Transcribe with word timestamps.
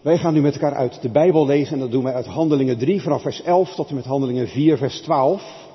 Wij 0.00 0.18
gaan 0.18 0.34
nu 0.34 0.40
met 0.40 0.54
elkaar 0.54 0.74
uit 0.74 1.02
de 1.02 1.08
Bijbel 1.08 1.46
lezen 1.46 1.72
en 1.72 1.78
dat 1.78 1.90
doen 1.90 2.04
wij 2.04 2.14
uit 2.14 2.26
Handelingen 2.26 2.78
3 2.78 3.02
vanaf 3.02 3.22
vers 3.22 3.42
11 3.42 3.74
tot 3.74 3.88
en 3.88 3.94
met 3.94 4.04
Handelingen 4.04 4.48
4 4.48 4.76
vers 4.76 5.00
12. 5.00 5.68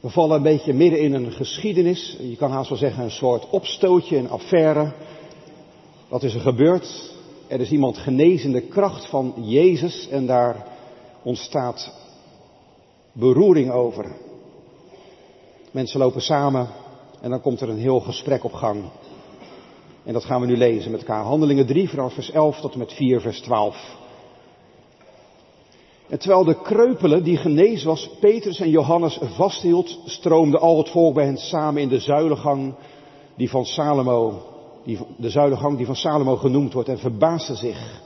We 0.00 0.08
vallen 0.10 0.36
een 0.36 0.42
beetje 0.42 0.72
midden 0.72 1.00
in 1.00 1.14
een 1.14 1.32
geschiedenis, 1.32 2.16
je 2.20 2.36
kan 2.36 2.50
haast 2.50 2.68
wel 2.68 2.78
zeggen 2.78 3.04
een 3.04 3.10
soort 3.10 3.50
opstootje, 3.50 4.16
een 4.16 4.30
affaire. 4.30 4.92
Wat 6.08 6.22
is 6.22 6.34
er 6.34 6.40
gebeurd? 6.40 7.12
Er 7.48 7.60
is 7.60 7.70
iemand 7.70 7.98
genezende 7.98 8.60
kracht 8.60 9.06
van 9.08 9.34
Jezus 9.36 10.08
en 10.08 10.26
daar 10.26 10.66
ontstaat 11.22 11.92
beroering 13.12 13.70
over. 13.70 14.16
Mensen 15.70 16.00
lopen 16.00 16.22
samen 16.22 16.68
en 17.20 17.30
dan 17.30 17.40
komt 17.40 17.60
er 17.60 17.68
een 17.68 17.78
heel 17.78 18.00
gesprek 18.00 18.44
op 18.44 18.52
gang. 18.52 18.84
En 20.04 20.12
dat 20.12 20.24
gaan 20.24 20.40
we 20.40 20.46
nu 20.46 20.56
lezen 20.56 20.90
met 20.90 21.00
elkaar. 21.00 21.24
Handelingen 21.24 21.66
3 21.66 21.88
vanaf 21.88 22.14
vers 22.14 22.30
11 22.30 22.60
tot 22.60 22.72
en 22.72 22.78
met 22.78 22.92
4 22.92 23.20
vers 23.20 23.40
12. 23.40 23.98
En 26.08 26.18
terwijl 26.18 26.44
de 26.44 26.60
kreupele 26.62 27.22
die 27.22 27.36
genees 27.36 27.84
was, 27.84 28.10
Petrus 28.20 28.60
en 28.60 28.70
Johannes 28.70 29.18
vasthield, 29.22 30.00
stroomde 30.04 30.58
al 30.58 30.78
het 30.78 30.90
volk 30.90 31.14
bij 31.14 31.24
hen 31.24 31.36
samen 31.36 31.82
in 31.82 31.88
de 31.88 31.98
zuilengang 31.98 32.74
die 33.36 33.50
van 33.50 33.64
Salomo, 33.64 34.42
die, 34.84 34.98
de 35.16 35.30
zuilengang 35.30 35.76
die 35.76 35.86
van 35.86 35.96
Salomo 35.96 36.36
genoemd 36.36 36.72
wordt 36.72 36.88
en 36.88 36.98
verbaasde 36.98 37.54
zich. 37.54 38.02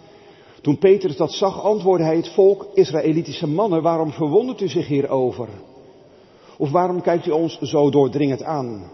Toen 0.60 0.78
Petrus 0.78 1.16
dat 1.16 1.32
zag, 1.32 1.62
antwoordde 1.62 2.04
hij 2.04 2.16
het 2.16 2.28
volk, 2.28 2.66
Israëlitische 2.74 3.46
mannen, 3.46 3.82
waarom 3.82 4.12
verwondert 4.12 4.60
u 4.60 4.68
zich 4.68 4.86
hierover? 4.86 5.48
Of 6.58 6.70
waarom 6.70 7.00
kijkt 7.00 7.26
u 7.26 7.30
ons 7.30 7.58
zo 7.60 7.90
doordringend 7.90 8.42
aan? 8.42 8.90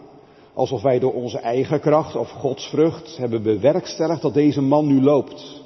Alsof 0.55 0.83
wij 0.83 0.99
door 0.99 1.13
onze 1.13 1.39
eigen 1.39 1.81
kracht 1.81 2.17
of 2.17 2.31
Gods 2.31 2.67
vrucht 2.69 3.17
hebben 3.17 3.43
bewerkstelligd 3.43 4.23
dat 4.23 4.35
deze 4.35 4.61
man 4.61 4.87
nu 4.87 5.03
loopt. 5.03 5.63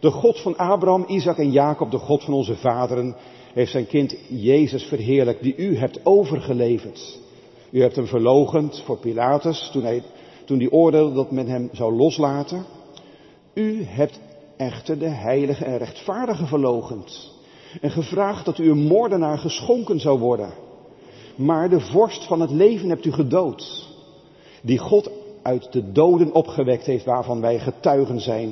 De 0.00 0.10
God 0.10 0.40
van 0.40 0.56
Abraham, 0.56 1.04
Isaac 1.08 1.38
en 1.38 1.50
Jacob, 1.50 1.90
de 1.90 1.98
God 1.98 2.24
van 2.24 2.34
onze 2.34 2.56
vaderen, 2.56 3.16
heeft 3.52 3.70
zijn 3.70 3.86
kind 3.86 4.16
Jezus 4.28 4.82
verheerlijkt, 4.84 5.42
die 5.42 5.56
u 5.56 5.76
hebt 5.76 6.00
overgeleverd. 6.06 7.18
U 7.70 7.82
hebt 7.82 7.96
hem 7.96 8.06
verlogend 8.06 8.82
voor 8.84 8.98
Pilatus 8.98 9.70
toen, 9.72 9.82
hij, 9.82 10.02
toen 10.44 10.58
die 10.58 10.72
oordeelde 10.72 11.14
dat 11.14 11.30
men 11.30 11.46
hem 11.46 11.68
zou 11.72 11.96
loslaten. 11.96 12.64
U 13.54 13.84
hebt 13.84 14.20
echter 14.56 14.98
de 14.98 15.08
heilige 15.08 15.64
en 15.64 15.78
rechtvaardige 15.78 16.46
verlogend 16.46 17.38
en 17.80 17.90
gevraagd 17.90 18.44
dat 18.44 18.58
u 18.58 18.70
een 18.70 18.86
moordenaar 18.86 19.38
geschonken 19.38 20.00
zou 20.00 20.18
worden. 20.18 20.52
Maar 21.34 21.68
de 21.68 21.80
vorst 21.80 22.24
van 22.24 22.40
het 22.40 22.50
leven 22.50 22.88
hebt 22.88 23.04
u 23.04 23.12
gedood, 23.12 23.88
die 24.62 24.78
God 24.78 25.10
uit 25.42 25.72
de 25.72 25.92
doden 25.92 26.34
opgewekt 26.34 26.86
heeft, 26.86 27.04
waarvan 27.04 27.40
wij 27.40 27.58
getuigen 27.58 28.20
zijn. 28.20 28.50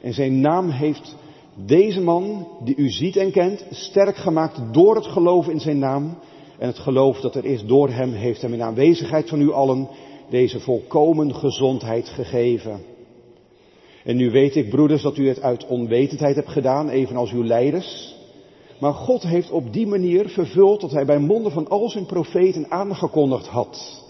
En 0.00 0.12
zijn 0.14 0.40
naam 0.40 0.70
heeft 0.70 1.16
deze 1.54 2.00
man, 2.00 2.48
die 2.64 2.76
u 2.76 2.90
ziet 2.90 3.16
en 3.16 3.30
kent, 3.30 3.66
sterk 3.70 4.16
gemaakt 4.16 4.60
door 4.72 4.94
het 4.94 5.06
geloof 5.06 5.48
in 5.48 5.60
zijn 5.60 5.78
naam. 5.78 6.18
En 6.58 6.66
het 6.66 6.78
geloof 6.78 7.20
dat 7.20 7.34
er 7.34 7.44
is 7.44 7.64
door 7.64 7.88
hem 7.88 8.12
heeft 8.12 8.42
hem 8.42 8.52
in 8.52 8.62
aanwezigheid 8.62 9.28
van 9.28 9.40
u 9.40 9.52
allen 9.52 9.88
deze 10.30 10.60
volkomen 10.60 11.34
gezondheid 11.34 12.08
gegeven. 12.08 12.80
En 14.04 14.16
nu 14.16 14.30
weet 14.30 14.56
ik, 14.56 14.70
broeders, 14.70 15.02
dat 15.02 15.16
u 15.16 15.28
het 15.28 15.42
uit 15.42 15.66
onwetendheid 15.66 16.34
hebt 16.34 16.48
gedaan, 16.48 16.88
evenals 16.88 17.32
uw 17.32 17.44
leiders. 17.44 18.14
Maar 18.78 18.92
God 18.92 19.22
heeft 19.22 19.50
op 19.50 19.72
die 19.72 19.86
manier 19.86 20.28
vervuld 20.28 20.80
dat 20.80 20.90
hij 20.90 21.04
bij 21.04 21.18
monden 21.18 21.52
van 21.52 21.68
al 21.68 21.90
zijn 21.90 22.06
profeten 22.06 22.70
aangekondigd 22.70 23.46
had. 23.46 24.03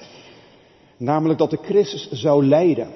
Namelijk 0.96 1.38
dat 1.38 1.50
de 1.50 1.58
Christus 1.62 2.08
zou 2.10 2.46
lijden. 2.46 2.88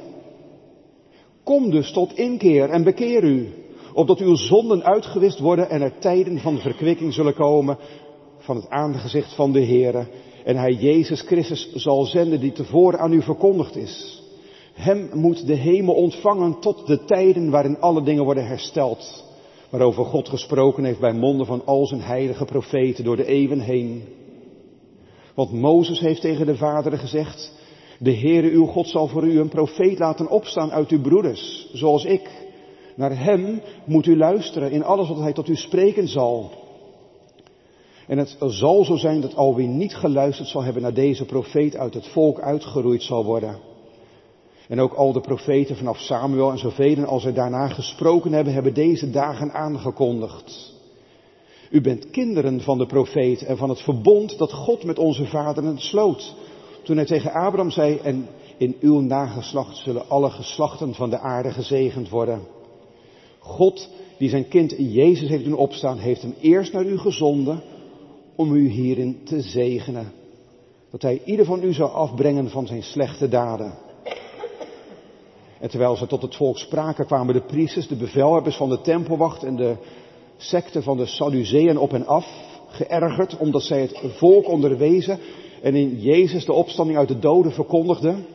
Kom 1.43 1.71
dus 1.71 1.93
tot 1.93 2.17
inkeer 2.17 2.71
en 2.71 2.85
bekeer 2.85 3.25
u, 3.25 3.49
opdat 3.95 4.19
uw 4.19 4.35
zonden 4.35 4.85
uitgewist 4.85 5.39
worden 5.39 5.71
en 5.71 5.83
er 5.83 5.99
tijden 5.99 6.39
van 6.39 6.59
verkwikking 6.59 7.15
zullen 7.15 7.35
komen 7.35 7.79
van 8.39 8.57
het 8.57 8.69
aangezicht 8.69 9.35
van 9.35 9.53
de 9.53 9.65
Heere. 9.65 10.07
En 10.45 10.57
hij 10.57 10.73
Jezus 10.73 11.21
Christus 11.21 11.73
zal 11.73 12.05
zenden 12.05 12.41
die 12.41 12.53
tevoren 12.53 12.99
aan 12.99 13.13
u 13.13 13.23
verkondigd 13.23 13.77
is. 13.77 14.23
Hem 14.73 15.11
moet 15.13 15.47
de 15.47 15.55
hemel 15.55 15.95
ontvangen 15.95 16.61
tot 16.61 16.87
de 16.87 17.05
tijden 17.05 17.51
waarin 17.51 17.81
alle 17.81 18.03
dingen 18.03 18.25
worden 18.25 18.47
hersteld. 18.47 19.25
Waarover 19.71 20.05
God 20.05 20.29
gesproken 20.29 20.85
heeft 20.85 21.01
bij 21.01 21.13
monden 21.13 21.47
van 21.47 21.63
al 21.65 21.87
zijn 21.87 22.01
heilige 22.01 22.45
profeten 22.45 23.05
door 23.05 23.17
de 23.17 23.27
eeuwen 23.27 23.61
heen. 23.61 24.03
Want 25.35 25.53
Mozes 25.53 26.01
heeft 26.01 26.21
tegen 26.21 26.47
de 26.47 26.57
vaderen 26.57 26.99
gezegd, 26.99 27.53
de 27.99 28.17
Heere 28.17 28.51
uw 28.51 28.67
God 28.67 28.89
zal 28.89 29.07
voor 29.07 29.25
u 29.25 29.41
een 29.41 29.49
profeet 29.49 29.99
laten 29.99 30.29
opstaan 30.29 30.71
uit 30.71 30.91
uw 30.91 31.01
broeders, 31.01 31.69
zoals 31.73 32.05
ik. 32.05 32.47
Naar 32.97 33.25
hem 33.25 33.61
moet 33.85 34.07
u 34.07 34.17
luisteren 34.17 34.71
in 34.71 34.85
alles 34.85 35.09
wat 35.09 35.19
hij 35.19 35.33
tot 35.33 35.49
u 35.49 35.57
spreken 35.57 36.09
zal. 36.09 36.51
En 38.07 38.19
het 38.19 38.37
zal 38.47 38.85
zo 38.85 38.97
zijn 38.97 39.21
dat 39.21 39.37
al 39.37 39.55
wie 39.55 39.67
niet 39.67 39.95
geluisterd 39.95 40.49
zal 40.49 40.63
hebben 40.63 40.83
naar 40.83 40.95
deze 40.95 41.25
profeet 41.25 41.77
uit 41.77 41.95
het 41.95 42.07
volk 42.07 42.41
uitgeroeid 42.41 43.03
zal 43.03 43.25
worden. 43.25 43.59
En 44.69 44.81
ook 44.81 44.93
al 44.93 45.13
de 45.13 45.21
profeten 45.21 45.77
vanaf 45.77 45.99
Samuel 45.99 46.51
en 46.51 46.59
zoveel 46.59 47.05
als 47.05 47.25
er 47.25 47.35
daarna 47.35 47.69
gesproken 47.69 48.33
hebben, 48.33 48.53
hebben 48.53 48.75
deze 48.75 49.11
dagen 49.11 49.53
aangekondigd. 49.53 50.77
U 51.71 51.81
bent 51.81 52.11
kinderen 52.11 52.61
van 52.61 52.79
de 52.79 52.87
profeet 52.87 53.43
en 53.43 53.57
van 53.57 53.69
het 53.69 53.81
verbond 53.81 54.39
dat 54.39 54.53
God 54.53 54.85
met 54.85 54.99
onze 54.99 55.27
vaderen 55.27 55.79
sloot. 55.79 56.35
Toen 56.89 56.97
hij 56.97 57.07
tegen 57.07 57.33
Abraham 57.33 57.71
zei, 57.71 57.99
en 58.03 58.29
in 58.57 58.77
uw 58.81 59.01
nageslacht 59.01 59.77
zullen 59.77 60.09
alle 60.09 60.31
geslachten 60.31 60.95
van 60.95 61.11
de 61.11 61.19
aarde 61.19 61.51
gezegend 61.51 62.09
worden. 62.09 62.41
God, 63.39 63.89
die 64.19 64.29
zijn 64.29 64.49
kind 64.49 64.75
Jezus 64.79 65.29
heeft 65.29 65.45
doen 65.45 65.57
opstaan, 65.57 65.99
heeft 65.99 66.23
hem 66.23 66.35
eerst 66.41 66.73
naar 66.73 66.85
u 66.85 66.99
gezonden 66.99 67.63
om 68.37 68.55
u 68.55 68.69
hierin 68.69 69.21
te 69.25 69.41
zegenen. 69.41 70.13
Dat 70.91 71.03
hij 71.03 71.21
ieder 71.25 71.45
van 71.45 71.63
u 71.63 71.73
zou 71.73 71.91
afbrengen 71.91 72.51
van 72.51 72.67
zijn 72.67 72.83
slechte 72.83 73.29
daden. 73.29 73.73
En 75.61 75.69
terwijl 75.71 75.97
ze 75.97 76.07
tot 76.07 76.23
het 76.23 76.37
volk 76.37 76.59
spraken, 76.59 77.07
kwamen 77.07 77.35
de 77.35 77.47
priesters, 77.47 77.89
de 77.89 77.97
bevelhebbers 77.97 78.57
van 78.57 78.69
de 78.69 78.81
tempelwacht 78.81 79.43
en 79.43 79.57
de 79.57 79.77
secte 80.37 80.83
van 80.83 80.97
de 80.97 81.07
Sadduceeën 81.07 81.79
op 81.79 81.93
en 81.93 82.07
af, 82.07 82.27
geërgerd 82.69 83.37
omdat 83.37 83.63
zij 83.63 83.81
het 83.81 84.01
volk 84.17 84.49
onderwezen 84.49 85.19
en 85.63 85.75
in 85.75 86.01
Jezus 86.01 86.45
de 86.45 86.53
opstanding 86.53 86.99
uit 86.99 87.09
de 87.09 87.19
doden 87.19 87.53
verkondigden. 87.53 88.27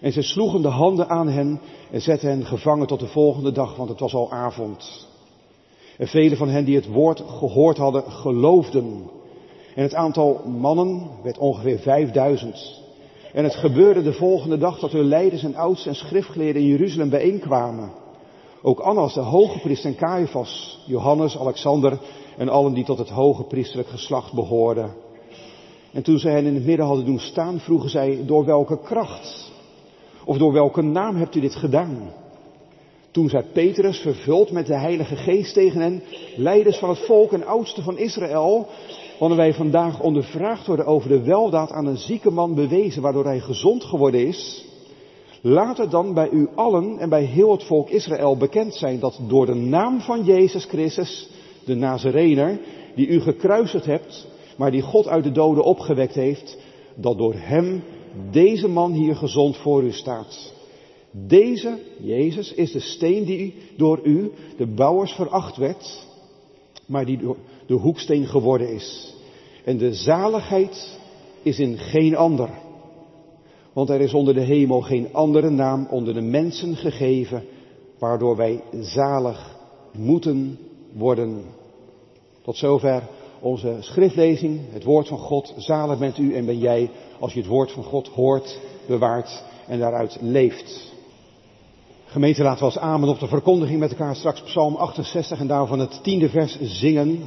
En 0.00 0.12
ze 0.12 0.22
sloegen 0.22 0.62
de 0.62 0.68
handen 0.68 1.08
aan 1.08 1.28
hen 1.28 1.60
en 1.90 2.00
zetten 2.00 2.28
hen 2.28 2.44
gevangen 2.44 2.86
tot 2.86 3.00
de 3.00 3.06
volgende 3.06 3.52
dag, 3.52 3.76
want 3.76 3.88
het 3.88 4.00
was 4.00 4.14
al 4.14 4.32
avond. 4.32 5.06
En 5.98 6.06
velen 6.06 6.36
van 6.36 6.48
hen 6.48 6.64
die 6.64 6.76
het 6.76 6.86
woord 6.86 7.22
gehoord 7.26 7.76
hadden, 7.76 8.10
geloofden. 8.10 9.10
En 9.74 9.82
het 9.82 9.94
aantal 9.94 10.40
mannen 10.46 11.10
werd 11.22 11.38
ongeveer 11.38 11.78
vijfduizend. 11.78 12.82
En 13.32 13.44
het 13.44 13.54
gebeurde 13.54 14.02
de 14.02 14.12
volgende 14.12 14.58
dag 14.58 14.78
dat 14.78 14.92
hun 14.92 15.08
leiders 15.08 15.42
en 15.42 15.56
oudsten 15.56 15.90
en 15.90 15.96
schriftgeleerden 15.96 16.62
in 16.62 16.68
Jeruzalem 16.68 17.10
bijeenkwamen. 17.10 17.90
Ook 18.62 18.80
Annas, 18.80 19.14
de 19.14 19.20
hoge 19.20 19.58
priester 19.58 19.90
en 19.90 19.96
Caiaphas, 19.96 20.80
Johannes, 20.86 21.38
Alexander 21.38 21.98
en 22.36 22.48
allen 22.48 22.74
die 22.74 22.84
tot 22.84 22.98
het 22.98 23.08
hoge 23.08 23.44
priesterlijk 23.44 23.88
geslacht 23.88 24.32
behoorden. 24.32 24.92
En 25.92 26.02
toen 26.02 26.18
zij 26.18 26.32
hen 26.32 26.46
in 26.46 26.54
het 26.54 26.66
midden 26.66 26.86
hadden 26.86 27.04
doen 27.04 27.18
staan, 27.18 27.60
vroegen 27.60 27.90
zij, 27.90 28.22
door 28.26 28.44
welke 28.44 28.78
kracht 28.78 29.52
of 30.24 30.38
door 30.38 30.52
welke 30.52 30.82
naam 30.82 31.16
hebt 31.16 31.34
u 31.34 31.40
dit 31.40 31.54
gedaan? 31.54 32.12
Toen 33.10 33.28
zei 33.28 33.44
Petrus, 33.52 33.98
vervuld 33.98 34.50
met 34.50 34.66
de 34.66 34.78
Heilige 34.78 35.16
Geest 35.16 35.54
tegen 35.54 35.80
hen, 35.80 36.02
leiders 36.36 36.78
van 36.78 36.88
het 36.88 36.98
volk 36.98 37.32
en 37.32 37.46
oudsten 37.46 37.82
van 37.82 37.98
Israël, 37.98 38.66
wanneer 39.18 39.38
wij 39.38 39.54
vandaag 39.54 40.00
ondervraagd 40.00 40.66
worden 40.66 40.86
over 40.86 41.08
de 41.08 41.22
weldaad 41.22 41.70
aan 41.70 41.86
een 41.86 41.96
zieke 41.96 42.30
man 42.30 42.54
bewezen, 42.54 43.02
waardoor 43.02 43.24
hij 43.24 43.40
gezond 43.40 43.84
geworden 43.84 44.26
is, 44.26 44.64
laat 45.40 45.78
het 45.78 45.90
dan 45.90 46.14
bij 46.14 46.28
u 46.30 46.48
allen 46.54 46.98
en 46.98 47.08
bij 47.08 47.22
heel 47.22 47.50
het 47.50 47.64
volk 47.64 47.88
Israël 47.88 48.36
bekend 48.36 48.74
zijn 48.74 49.00
dat 49.00 49.20
door 49.28 49.46
de 49.46 49.54
naam 49.54 50.00
van 50.00 50.24
Jezus 50.24 50.64
Christus, 50.64 51.28
de 51.64 51.74
Nazarener, 51.74 52.58
die 52.94 53.06
u 53.06 53.20
gekruisigd 53.20 53.84
hebt, 53.86 54.26
maar 54.58 54.70
die 54.70 54.82
God 54.82 55.06
uit 55.06 55.24
de 55.24 55.32
doden 55.32 55.64
opgewekt 55.64 56.14
heeft, 56.14 56.58
dat 56.94 57.18
door 57.18 57.34
hem 57.34 57.82
deze 58.30 58.68
man 58.68 58.92
hier 58.92 59.16
gezond 59.16 59.56
voor 59.56 59.82
u 59.82 59.92
staat. 59.92 60.52
Deze, 61.10 61.78
Jezus, 62.00 62.52
is 62.52 62.72
de 62.72 62.80
steen 62.80 63.24
die 63.24 63.54
door 63.76 64.00
u, 64.02 64.30
de 64.56 64.66
bouwers, 64.66 65.12
veracht 65.12 65.56
werd, 65.56 66.06
maar 66.86 67.04
die 67.04 67.18
de 67.66 67.74
hoeksteen 67.74 68.26
geworden 68.26 68.74
is. 68.74 69.14
En 69.64 69.78
de 69.78 69.94
zaligheid 69.94 70.98
is 71.42 71.58
in 71.58 71.78
geen 71.78 72.16
ander. 72.16 72.50
Want 73.72 73.90
er 73.90 74.00
is 74.00 74.14
onder 74.14 74.34
de 74.34 74.44
hemel 74.44 74.80
geen 74.80 75.08
andere 75.12 75.50
naam 75.50 75.86
onder 75.90 76.14
de 76.14 76.20
mensen 76.20 76.76
gegeven, 76.76 77.44
waardoor 77.98 78.36
wij 78.36 78.62
zalig 78.80 79.56
moeten 79.92 80.58
worden. 80.92 81.44
Tot 82.42 82.56
zover 82.56 83.02
onze 83.40 83.76
schriftlezing, 83.80 84.60
het 84.72 84.84
woord 84.84 85.08
van 85.08 85.18
God. 85.18 85.54
Zalig 85.56 85.98
bent 85.98 86.18
u 86.18 86.34
en 86.34 86.46
ben 86.46 86.58
jij 86.58 86.90
als 87.18 87.32
je 87.32 87.38
het 87.38 87.48
woord 87.48 87.72
van 87.72 87.84
God 87.84 88.08
hoort, 88.08 88.60
bewaart 88.86 89.44
en 89.66 89.78
daaruit 89.78 90.18
leeft. 90.20 90.92
Gemeente, 92.04 92.42
laten 92.42 92.58
we 92.58 92.64
als 92.64 92.78
amen 92.78 93.08
op 93.08 93.18
de 93.18 93.26
verkondiging 93.26 93.78
met 93.78 93.90
elkaar 93.90 94.16
straks 94.16 94.42
Psalm 94.42 94.76
68 94.76 95.40
en 95.40 95.46
daarvan 95.46 95.78
het 95.78 96.02
tiende 96.02 96.28
vers 96.28 96.58
zingen. 96.60 97.22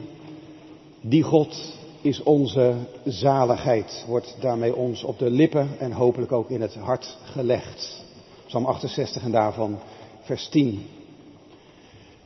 Die 1.01 1.23
God 1.23 1.79
is 2.01 2.23
onze 2.23 2.73
zaligheid, 3.05 4.05
wordt 4.07 4.35
daarmee 4.39 4.75
ons 4.75 5.03
op 5.03 5.19
de 5.19 5.29
lippen 5.29 5.69
en 5.79 5.91
hopelijk 5.91 6.31
ook 6.31 6.49
in 6.49 6.61
het 6.61 6.75
hart 6.75 7.17
gelegd. 7.23 8.03
Psalm 8.47 8.65
68 8.65 9.23
en 9.23 9.31
daarvan 9.31 9.79
vers 10.21 10.47
10. 10.49 10.85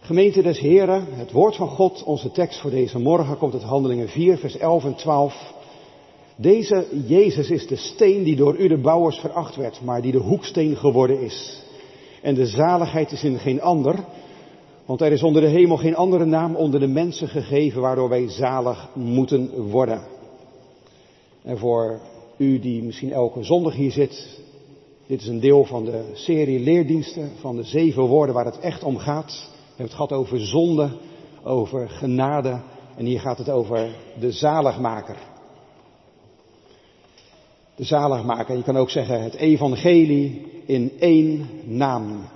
Gemeente 0.06 0.42
des 0.42 0.60
Heren, 0.60 1.06
het 1.10 1.32
woord 1.32 1.56
van 1.56 1.68
God, 1.68 2.04
onze 2.04 2.32
tekst 2.32 2.60
voor 2.62 2.72
deze 2.72 3.00
morgen 3.00 3.38
komt 3.38 3.54
uit 3.54 3.64
Handelingen 3.64 4.10
4, 4.10 4.38
vers 4.38 4.58
11 4.58 4.84
en 4.84 4.96
12. 4.96 5.54
Deze 6.36 6.88
Jezus 7.08 7.50
is 7.50 7.68
de 7.68 7.76
steen 7.76 8.24
die 8.24 8.36
door 8.36 8.58
u 8.58 8.68
de 8.68 8.78
bouwers 8.78 9.18
veracht 9.18 9.56
werd, 9.56 9.82
maar 9.82 10.02
die 10.02 10.12
de 10.12 10.18
hoeksteen 10.18 10.76
geworden 10.76 11.22
is. 11.22 11.64
En 12.22 12.36
de 12.36 12.46
zaligheid 12.46 13.12
is 13.12 13.24
in 13.24 13.40
geen 13.40 13.62
ander, 13.62 13.96
want 14.86 15.02
er 15.02 15.12
is 15.12 15.24
onder 15.24 15.42
de 15.42 15.48
hemel 15.48 15.78
geen 15.78 15.96
andere 15.96 16.26
naam 16.26 16.56
onder 16.56 16.80
de 16.80 16.88
mensen 16.88 17.28
gegeven 17.28 17.82
waardoor 17.82 18.10
wij 18.10 18.30
zalig 18.30 18.90
moeten 18.94 19.70
worden. 19.70 20.02
En 21.44 21.58
voor 21.58 22.00
u 22.38 22.60
die 22.60 22.84
misschien 22.84 23.12
elke 23.12 23.44
zondag 23.44 23.74
hier 23.74 23.92
zit, 23.92 24.40
dit 25.08 25.22
is 25.22 25.28
een 25.28 25.40
deel 25.40 25.64
van 25.64 25.86
de 25.86 26.04
serie 26.14 26.60
leerdiensten 26.60 27.32
van 27.40 27.56
de 27.56 27.64
zeven 27.64 28.04
woorden 28.04 28.36
waar 28.36 28.46
het 28.46 28.60
echt 28.60 28.84
om 28.84 28.98
gaat. 28.98 29.54
We 29.76 29.82
hebben 29.82 29.98
het 29.98 30.08
gehad 30.08 30.26
over 30.26 30.46
zonde, 30.46 30.90
over 31.44 31.90
genade 31.90 32.62
en 32.98 33.06
hier 33.06 33.20
gaat 33.20 33.38
het 33.38 33.50
over 33.50 33.90
de 34.20 34.32
zaligmaker. 34.32 35.16
De 37.76 37.84
zaligmaker, 37.84 38.58
je 38.58 38.64
kan 38.64 38.78
ook 38.78 38.90
zeggen 38.90 39.24
het 39.24 39.34
evangelie 39.34 40.46
in 40.66 40.92
één 41.00 41.50
naam. 41.64 42.28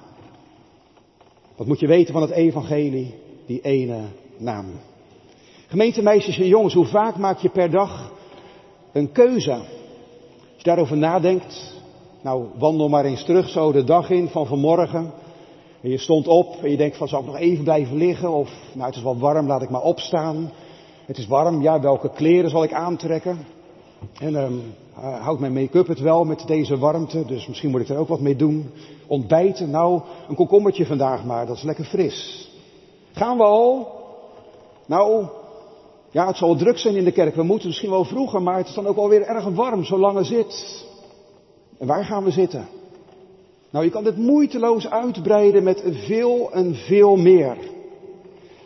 Wat 1.55 1.67
moet 1.67 1.79
je 1.79 1.87
weten 1.87 2.13
van 2.13 2.21
het 2.21 2.31
evangelie? 2.31 3.15
Die 3.45 3.61
ene 3.61 4.01
naam. 4.37 4.65
Gemeentemeisjes 5.67 6.37
en 6.37 6.47
jongens, 6.47 6.73
hoe 6.73 6.85
vaak 6.85 7.17
maak 7.17 7.37
je 7.37 7.49
per 7.49 7.69
dag 7.69 8.11
een 8.91 9.11
keuze? 9.11 9.53
Als 9.53 10.57
je 10.57 10.63
daarover 10.63 10.97
nadenkt, 10.97 11.73
nou 12.21 12.47
wandel 12.57 12.89
maar 12.89 13.05
eens 13.05 13.23
terug 13.23 13.49
zo 13.49 13.71
de 13.71 13.83
dag 13.83 14.09
in 14.09 14.27
van 14.27 14.47
vanmorgen. 14.47 15.11
En 15.81 15.89
je 15.89 15.97
stond 15.97 16.27
op 16.27 16.55
en 16.61 16.71
je 16.71 16.77
denkt 16.77 16.97
van 16.97 17.07
zal 17.07 17.19
ik 17.19 17.25
nog 17.25 17.37
even 17.37 17.63
blijven 17.63 17.97
liggen 17.97 18.31
of 18.31 18.49
nou 18.73 18.85
het 18.85 18.95
is 18.95 19.03
wel 19.03 19.17
warm, 19.17 19.47
laat 19.47 19.61
ik 19.61 19.69
maar 19.69 19.81
opstaan. 19.81 20.51
Het 21.05 21.17
is 21.17 21.27
warm, 21.27 21.61
ja 21.61 21.79
welke 21.79 22.09
kleren 22.09 22.49
zal 22.49 22.63
ik 22.63 22.73
aantrekken? 22.73 23.45
En 24.19 24.35
um, 24.35 24.61
houdt 24.93 25.39
mijn 25.39 25.53
make-up 25.53 25.87
het 25.87 25.99
wel 25.99 26.23
met 26.23 26.43
deze 26.47 26.77
warmte, 26.77 27.25
dus 27.25 27.47
misschien 27.47 27.69
moet 27.69 27.81
ik 27.81 27.89
er 27.89 27.97
ook 27.97 28.07
wat 28.07 28.19
mee 28.19 28.35
doen. 28.35 28.71
Ontbijten, 29.07 29.69
nou, 29.69 30.01
een 30.29 30.35
komkommertje 30.35 30.85
vandaag 30.85 31.25
maar, 31.25 31.45
dat 31.45 31.55
is 31.55 31.63
lekker 31.63 31.85
fris. 31.85 32.49
Gaan 33.11 33.37
we 33.37 33.43
al? 33.43 33.87
Nou, 34.85 35.25
ja, 36.11 36.27
het 36.27 36.37
zal 36.37 36.55
druk 36.55 36.77
zijn 36.77 36.95
in 36.95 37.03
de 37.03 37.11
kerk. 37.11 37.35
We 37.35 37.43
moeten 37.43 37.67
misschien 37.67 37.89
wel 37.89 38.05
vroeger, 38.05 38.41
maar 38.41 38.57
het 38.57 38.67
is 38.67 38.73
dan 38.73 38.87
ook 38.87 38.97
alweer 38.97 39.21
erg 39.21 39.45
warm, 39.45 39.83
zolang 39.83 40.17
er 40.17 40.25
zit. 40.25 40.85
En 41.77 41.87
waar 41.87 42.05
gaan 42.05 42.23
we 42.23 42.31
zitten? 42.31 42.67
Nou, 43.69 43.85
je 43.85 43.91
kan 43.91 44.03
dit 44.03 44.17
moeiteloos 44.17 44.89
uitbreiden 44.89 45.63
met 45.63 45.83
veel 45.87 46.51
en 46.51 46.75
veel 46.75 47.15
meer. 47.15 47.57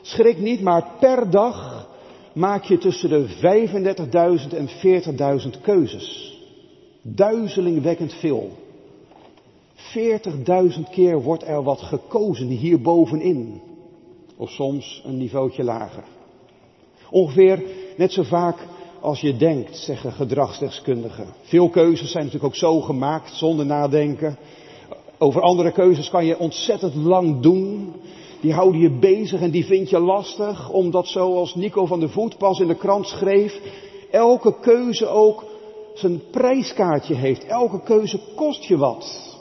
Schrik 0.01 0.37
niet, 0.37 0.61
maar 0.61 0.87
per 0.99 1.29
dag 1.29 1.87
maak 2.33 2.63
je 2.63 2.77
tussen 2.77 3.09
de 3.09 3.27
35.000 4.51 4.57
en 4.57 4.69
40.000 5.55 5.61
keuzes. 5.61 6.37
Duizelingwekkend 7.01 8.13
veel. 8.13 8.49
40.000 9.75 10.89
keer 10.91 11.21
wordt 11.21 11.47
er 11.47 11.63
wat 11.63 11.81
gekozen 11.81 12.47
hier 12.47 12.81
bovenin. 12.81 13.61
Of 14.37 14.49
soms 14.49 15.01
een 15.05 15.17
niveautje 15.17 15.63
lager. 15.63 16.03
Ongeveer 17.09 17.63
net 17.97 18.11
zo 18.11 18.23
vaak 18.23 18.67
als 18.99 19.21
je 19.21 19.37
denkt, 19.37 19.77
zeggen 19.77 20.11
gedragsdeskundigen. 20.11 21.27
Veel 21.41 21.69
keuzes 21.69 22.11
zijn 22.11 22.23
natuurlijk 22.23 22.53
ook 22.53 22.59
zo 22.59 22.81
gemaakt, 22.81 23.33
zonder 23.33 23.65
nadenken. 23.65 24.37
Over 25.17 25.41
andere 25.41 25.71
keuzes 25.71 26.09
kan 26.09 26.25
je 26.25 26.39
ontzettend 26.39 26.95
lang 26.95 27.41
doen. 27.41 27.93
Die 28.41 28.53
houden 28.53 28.81
je 28.81 28.99
bezig 28.99 29.41
en 29.41 29.51
die 29.51 29.65
vind 29.65 29.89
je 29.89 29.99
lastig, 29.99 30.69
omdat 30.69 31.07
zoals 31.07 31.55
Nico 31.55 31.85
van 31.85 31.99
der 31.99 32.09
Voet 32.09 32.37
pas 32.37 32.59
in 32.59 32.67
de 32.67 32.75
krant 32.75 33.07
schreef, 33.07 33.59
elke 34.11 34.59
keuze 34.59 35.07
ook 35.07 35.45
zijn 35.93 36.21
prijskaartje 36.31 37.15
heeft. 37.15 37.45
Elke 37.45 37.83
keuze 37.83 38.19
kost 38.35 38.63
je 38.63 38.77
wat. 38.77 39.31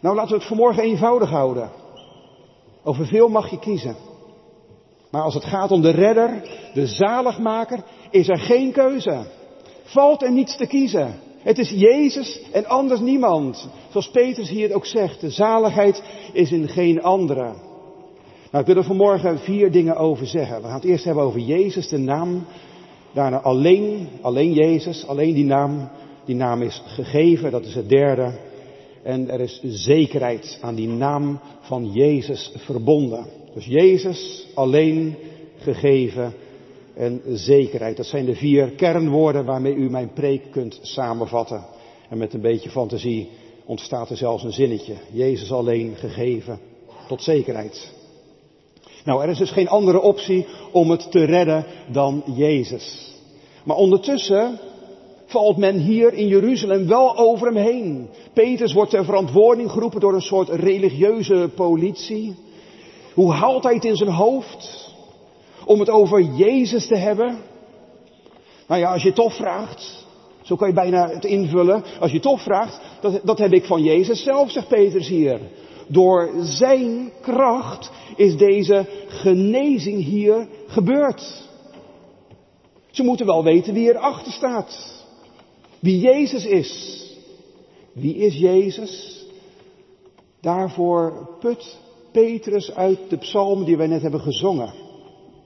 Nou, 0.00 0.14
laten 0.14 0.30
we 0.32 0.38
het 0.38 0.48
vanmorgen 0.48 0.82
eenvoudig 0.82 1.30
houden. 1.30 1.70
Over 2.84 3.06
veel 3.06 3.28
mag 3.28 3.50
je 3.50 3.58
kiezen. 3.58 3.96
Maar 5.10 5.22
als 5.22 5.34
het 5.34 5.44
gaat 5.44 5.70
om 5.70 5.82
de 5.82 5.90
redder, 5.90 6.42
de 6.74 6.86
zaligmaker, 6.86 7.84
is 8.10 8.28
er 8.28 8.38
geen 8.38 8.72
keuze. 8.72 9.26
Valt 9.84 10.22
er 10.22 10.32
niets 10.32 10.56
te 10.56 10.66
kiezen. 10.66 11.14
Het 11.46 11.58
is 11.58 11.70
Jezus 11.70 12.40
en 12.52 12.66
anders 12.66 13.00
niemand. 13.00 13.68
Zoals 13.90 14.10
Petrus 14.10 14.48
hier 14.48 14.74
ook 14.74 14.86
zegt, 14.86 15.20
de 15.20 15.30
zaligheid 15.30 16.02
is 16.32 16.52
in 16.52 16.68
geen 16.68 17.02
andere. 17.02 17.42
Nou, 18.50 18.64
ik 18.64 18.66
wil 18.66 18.76
er 18.76 18.84
vanmorgen 18.84 19.38
vier 19.38 19.70
dingen 19.70 19.96
over 19.96 20.26
zeggen. 20.26 20.56
We 20.56 20.66
gaan 20.66 20.74
het 20.74 20.84
eerst 20.84 21.04
hebben 21.04 21.24
over 21.24 21.40
Jezus, 21.40 21.88
de 21.88 21.98
naam. 21.98 22.46
Daarna 23.12 23.40
alleen, 23.40 24.08
alleen 24.20 24.52
Jezus, 24.52 25.06
alleen 25.06 25.34
die 25.34 25.44
naam. 25.44 25.88
Die 26.24 26.34
naam 26.34 26.62
is 26.62 26.82
gegeven, 26.86 27.50
dat 27.50 27.64
is 27.64 27.74
het 27.74 27.88
derde. 27.88 28.38
En 29.02 29.30
er 29.30 29.40
is 29.40 29.60
zekerheid 29.64 30.58
aan 30.60 30.74
die 30.74 30.88
naam 30.88 31.40
van 31.60 31.92
Jezus 31.92 32.52
verbonden. 32.56 33.26
Dus 33.54 33.64
Jezus 33.64 34.46
alleen 34.54 35.16
gegeven 35.56 36.34
en 36.96 37.22
zekerheid. 37.26 37.96
Dat 37.96 38.06
zijn 38.06 38.24
de 38.24 38.34
vier 38.34 38.70
kernwoorden 38.70 39.44
waarmee 39.44 39.74
u 39.74 39.90
mijn 39.90 40.12
preek 40.12 40.50
kunt 40.50 40.78
samenvatten. 40.82 41.64
En 42.08 42.18
met 42.18 42.34
een 42.34 42.40
beetje 42.40 42.70
fantasie 42.70 43.28
ontstaat 43.64 44.10
er 44.10 44.16
zelfs 44.16 44.44
een 44.44 44.52
zinnetje. 44.52 44.94
Jezus 45.12 45.52
alleen 45.52 45.96
gegeven 45.96 46.60
tot 47.08 47.22
zekerheid. 47.22 47.92
Nou, 49.04 49.22
er 49.22 49.28
is 49.28 49.38
dus 49.38 49.50
geen 49.50 49.68
andere 49.68 50.00
optie 50.00 50.46
om 50.72 50.90
het 50.90 51.10
te 51.10 51.24
redden 51.24 51.66
dan 51.92 52.22
Jezus. 52.34 53.14
Maar 53.64 53.76
ondertussen 53.76 54.58
valt 55.26 55.56
men 55.56 55.78
hier 55.78 56.12
in 56.12 56.28
Jeruzalem 56.28 56.86
wel 56.86 57.16
over 57.16 57.46
hem 57.46 57.56
heen. 57.56 58.08
Petrus 58.32 58.72
wordt 58.72 58.90
ter 58.90 59.04
verantwoording 59.04 59.70
geroepen 59.70 60.00
door 60.00 60.14
een 60.14 60.20
soort 60.20 60.48
religieuze 60.48 61.50
politie. 61.54 62.34
Hoe 63.14 63.32
haalt 63.32 63.62
hij 63.64 63.74
het 63.74 63.84
in 63.84 63.96
zijn 63.96 64.10
hoofd 64.10 64.85
om 65.66 65.80
het 65.80 65.90
over 65.90 66.22
Jezus 66.22 66.86
te 66.86 66.96
hebben? 66.96 67.38
Nou 68.66 68.80
ja, 68.80 68.92
als 68.92 69.02
je 69.02 69.12
toch 69.12 69.36
vraagt, 69.36 70.06
zo 70.42 70.56
kan 70.56 70.68
je 70.68 70.74
bijna 70.74 71.08
het 71.08 71.24
invullen. 71.24 71.84
Als 72.00 72.12
je 72.12 72.20
toch 72.20 72.42
vraagt, 72.42 72.80
dat, 73.00 73.20
dat 73.24 73.38
heb 73.38 73.52
ik 73.52 73.64
van 73.64 73.82
Jezus 73.82 74.22
zelf, 74.22 74.50
zegt 74.50 74.68
Petrus 74.68 75.08
hier. 75.08 75.40
Door 75.88 76.30
zijn 76.40 77.12
kracht 77.20 77.90
is 78.16 78.36
deze 78.36 78.86
genezing 79.08 80.04
hier 80.04 80.48
gebeurd. 80.66 81.44
Ze 82.90 83.02
moeten 83.02 83.26
wel 83.26 83.44
weten 83.44 83.74
wie 83.74 83.88
erachter 83.88 84.32
staat. 84.32 85.04
Wie 85.80 86.00
Jezus 86.00 86.44
is. 86.44 87.02
Wie 87.92 88.16
is 88.16 88.36
Jezus? 88.36 89.24
Daarvoor 90.40 91.28
put 91.40 91.78
Petrus 92.12 92.74
uit 92.74 92.98
de 93.08 93.16
psalm 93.16 93.64
die 93.64 93.76
wij 93.76 93.86
net 93.86 94.02
hebben 94.02 94.20
gezongen. 94.20 94.85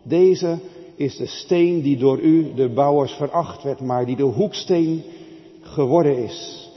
Deze 0.02 0.58
is 0.96 1.16
de 1.16 1.26
steen 1.26 1.82
die 1.82 1.96
door 1.96 2.18
u, 2.20 2.54
de 2.54 2.68
bouwers, 2.68 3.12
veracht 3.12 3.62
werd, 3.62 3.80
maar 3.80 4.06
die 4.06 4.16
de 4.16 4.22
hoeksteen 4.22 5.02
geworden 5.62 6.16
is. 6.16 6.68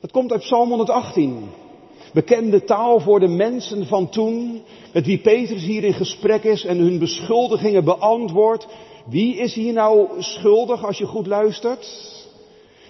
Dat 0.00 0.10
komt 0.10 0.32
uit 0.32 0.40
Psalm 0.40 0.68
118. 0.68 1.38
Bekende 2.12 2.64
taal 2.64 3.00
voor 3.00 3.20
de 3.20 3.28
mensen 3.28 3.86
van 3.86 4.08
toen, 4.08 4.60
met 4.92 5.06
wie 5.06 5.18
Petrus 5.18 5.64
hier 5.64 5.84
in 5.84 5.94
gesprek 5.94 6.44
is 6.44 6.64
en 6.64 6.78
hun 6.78 6.98
beschuldigingen 6.98 7.84
beantwoordt. 7.84 8.66
Wie 9.06 9.36
is 9.36 9.54
hier 9.54 9.72
nou 9.72 10.08
schuldig 10.18 10.86
als 10.86 10.98
je 10.98 11.06
goed 11.06 11.26
luistert? 11.26 12.16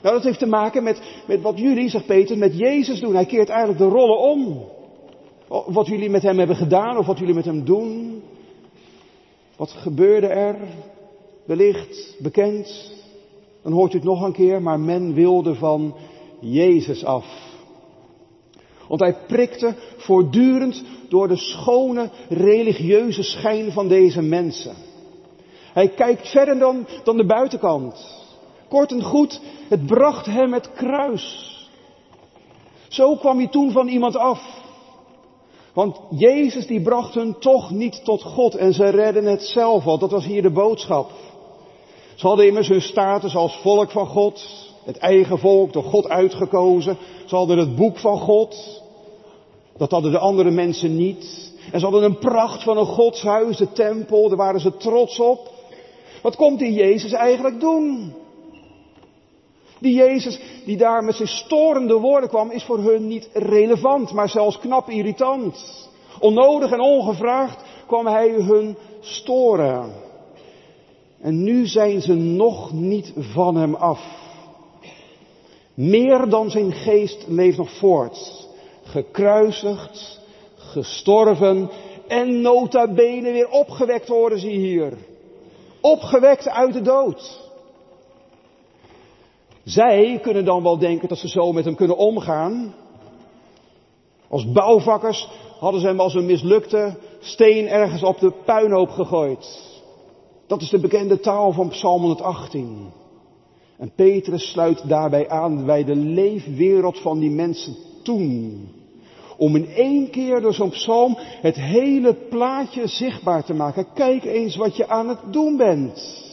Nou, 0.02 0.14
dat 0.14 0.24
heeft 0.24 0.38
te 0.38 0.46
maken 0.46 0.82
met, 0.82 1.00
met 1.26 1.42
wat 1.42 1.58
jullie, 1.58 1.88
zegt 1.88 2.06
Peter, 2.06 2.38
met 2.38 2.58
Jezus 2.58 3.00
doen. 3.00 3.14
Hij 3.14 3.26
keert 3.26 3.48
eigenlijk 3.48 3.78
de 3.78 3.88
rollen 3.88 4.18
om. 4.18 4.64
Wat 5.66 5.86
jullie 5.86 6.10
met 6.10 6.22
hem 6.22 6.38
hebben 6.38 6.56
gedaan 6.56 6.98
of 6.98 7.06
wat 7.06 7.18
jullie 7.18 7.34
met 7.34 7.44
hem 7.44 7.64
doen. 7.64 8.22
Wat 9.58 9.70
gebeurde 9.70 10.26
er? 10.26 10.56
Wellicht 11.44 12.16
bekend. 12.18 12.92
Dan 13.62 13.72
hoort 13.72 13.92
u 13.92 13.96
het 13.96 14.06
nog 14.06 14.22
een 14.22 14.32
keer, 14.32 14.62
maar 14.62 14.80
men 14.80 15.14
wilde 15.14 15.54
van 15.54 15.94
Jezus 16.40 17.04
af. 17.04 17.26
Want 18.88 19.00
hij 19.00 19.16
prikte 19.26 19.74
voortdurend 19.96 20.84
door 21.08 21.28
de 21.28 21.36
schone 21.36 22.10
religieuze 22.28 23.22
schijn 23.22 23.72
van 23.72 23.88
deze 23.88 24.22
mensen. 24.22 24.74
Hij 25.72 25.88
kijkt 25.88 26.28
verder 26.28 26.58
dan, 26.58 26.86
dan 27.04 27.16
de 27.16 27.26
buitenkant. 27.26 28.16
Kort 28.68 28.92
en 28.92 29.02
goed, 29.02 29.40
het 29.68 29.86
bracht 29.86 30.26
hem 30.26 30.52
het 30.52 30.72
kruis. 30.72 31.56
Zo 32.88 33.16
kwam 33.16 33.40
je 33.40 33.48
toen 33.48 33.72
van 33.72 33.88
iemand 33.88 34.16
af. 34.16 34.57
Want 35.74 36.00
Jezus 36.10 36.66
die 36.66 36.82
bracht 36.82 37.14
hun 37.14 37.36
toch 37.38 37.70
niet 37.70 38.04
tot 38.04 38.22
God 38.22 38.54
en 38.54 38.72
ze 38.72 38.88
redden 38.88 39.24
het 39.24 39.42
zelf 39.42 39.86
al. 39.86 39.98
Dat 39.98 40.10
was 40.10 40.24
hier 40.24 40.42
de 40.42 40.50
boodschap. 40.50 41.10
Ze 42.14 42.26
hadden 42.26 42.46
immers 42.46 42.68
hun 42.68 42.82
status 42.82 43.36
als 43.36 43.58
volk 43.62 43.90
van 43.90 44.06
God, 44.06 44.66
het 44.84 44.96
eigen 44.96 45.38
volk, 45.38 45.72
door 45.72 45.84
God 45.84 46.08
uitgekozen. 46.08 46.96
Ze 47.26 47.36
hadden 47.36 47.58
het 47.58 47.76
boek 47.76 47.98
van 47.98 48.18
God. 48.18 48.82
Dat 49.76 49.90
hadden 49.90 50.10
de 50.10 50.18
andere 50.18 50.50
mensen 50.50 50.96
niet. 50.96 51.52
En 51.72 51.80
ze 51.80 51.86
hadden 51.86 52.04
een 52.04 52.18
pracht 52.18 52.62
van 52.62 52.78
een 52.78 52.86
godshuis, 52.86 53.56
de 53.56 53.72
tempel, 53.72 54.28
daar 54.28 54.36
waren 54.36 54.60
ze 54.60 54.76
trots 54.76 55.20
op. 55.20 55.50
Wat 56.22 56.36
komt 56.36 56.58
die 56.58 56.72
Jezus 56.72 57.12
eigenlijk 57.12 57.60
doen? 57.60 58.14
Die 59.80 59.94
Jezus 59.94 60.40
die 60.64 60.76
daar 60.76 61.04
met 61.04 61.14
zijn 61.14 61.28
storende 61.28 61.94
woorden 61.94 62.28
kwam, 62.28 62.50
is 62.50 62.64
voor 62.64 62.78
hun 62.78 63.06
niet 63.06 63.28
relevant, 63.32 64.12
maar 64.12 64.28
zelfs 64.28 64.58
knap 64.58 64.88
irritant. 64.88 65.88
Onnodig 66.20 66.70
en 66.70 66.80
ongevraagd 66.80 67.62
kwam 67.86 68.06
hij 68.06 68.30
hun 68.30 68.76
storen. 69.00 69.92
En 71.20 71.42
nu 71.42 71.66
zijn 71.66 72.00
ze 72.00 72.14
nog 72.14 72.72
niet 72.72 73.12
van 73.16 73.56
hem 73.56 73.74
af. 73.74 74.00
Meer 75.74 76.28
dan 76.28 76.50
zijn 76.50 76.72
geest 76.72 77.24
leeft 77.28 77.56
nog 77.56 77.70
voort. 77.70 78.46
Gekruisigd, 78.82 80.20
gestorven 80.56 81.70
en 82.06 82.40
nota 82.40 82.92
bene 82.92 83.32
weer 83.32 83.48
opgewekt 83.48 84.08
worden 84.08 84.38
ze 84.38 84.48
hier. 84.48 84.92
Opgewekt 85.80 86.48
uit 86.48 86.72
de 86.72 86.82
dood. 86.82 87.47
Zij 89.68 90.18
kunnen 90.22 90.44
dan 90.44 90.62
wel 90.62 90.78
denken 90.78 91.08
dat 91.08 91.18
ze 91.18 91.28
zo 91.28 91.52
met 91.52 91.64
hem 91.64 91.74
kunnen 91.74 91.96
omgaan. 91.96 92.74
Als 94.28 94.52
bouwvakkers 94.52 95.28
hadden 95.58 95.80
ze 95.80 95.86
hem 95.86 96.00
als 96.00 96.14
een 96.14 96.26
mislukte 96.26 96.96
steen 97.20 97.68
ergens 97.68 98.02
op 98.02 98.18
de 98.18 98.32
puinhoop 98.44 98.88
gegooid. 98.88 99.66
Dat 100.46 100.62
is 100.62 100.70
de 100.70 100.78
bekende 100.78 101.20
taal 101.20 101.52
van 101.52 101.68
Psalm 101.68 102.00
118. 102.00 102.90
En 103.78 103.92
Petrus 103.94 104.50
sluit 104.50 104.88
daarbij 104.88 105.28
aan 105.28 105.64
bij 105.64 105.84
de 105.84 105.96
leefwereld 105.96 106.98
van 106.98 107.18
die 107.18 107.30
mensen 107.30 107.76
toen. 108.02 108.68
Om 109.36 109.56
in 109.56 109.68
één 109.68 110.10
keer 110.10 110.40
door 110.40 110.54
zo'n 110.54 110.70
psalm 110.70 111.16
het 111.18 111.56
hele 111.56 112.14
plaatje 112.14 112.86
zichtbaar 112.86 113.44
te 113.44 113.54
maken. 113.54 113.86
Kijk 113.94 114.24
eens 114.24 114.56
wat 114.56 114.76
je 114.76 114.88
aan 114.88 115.08
het 115.08 115.32
doen 115.32 115.56
bent. 115.56 116.26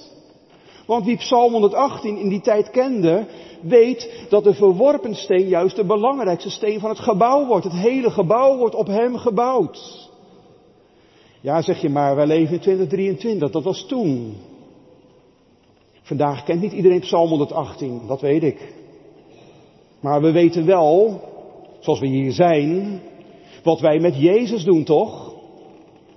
Want 0.86 1.06
wie 1.06 1.18
Psalm 1.18 1.52
118 1.52 2.18
in 2.18 2.30
die 2.30 2.42
tijd 2.42 2.70
kende, 2.70 3.26
weet 3.62 4.26
dat 4.30 4.44
de 4.44 4.54
verworpen 4.54 5.16
steen 5.16 5.48
juist 5.48 5.76
de 5.76 5.86
belangrijkste 5.86 6.50
steen 6.50 6.80
van 6.80 6.90
het 6.90 7.00
gebouw 7.00 7.46
wordt. 7.46 7.64
Het 7.64 7.74
hele 7.74 8.10
gebouw 8.10 8.58
wordt 8.58 8.76
op 8.76 8.88
hem 8.88 9.18
gebouwd. 9.18 10.10
Ja, 11.42 11.62
zeg 11.62 11.82
je 11.82 11.90
maar, 11.90 12.16
wij 12.16 12.28
leven 12.28 12.54
in 12.54 12.60
2023, 12.60 13.52
dat 13.52 13.64
was 13.64 13.86
toen. 13.88 14.36
Vandaag 16.02 16.44
kent 16.44 16.62
niet 16.62 16.74
iedereen 16.74 17.00
Psalm 17.00 17.30
118, 17.30 18.02
dat 18.08 18.22
weet 18.22 18.44
ik. 18.44 18.74
Maar 20.00 20.22
we 20.22 20.32
weten 20.32 20.66
wel, 20.66 21.22
zoals 21.80 22.00
we 22.00 22.08
hier 22.08 22.32
zijn, 22.32 23.02
wat 23.64 23.80
wij 23.80 24.00
met 24.00 24.16
Jezus 24.18 24.64
doen, 24.64 24.84
toch? 24.84 25.34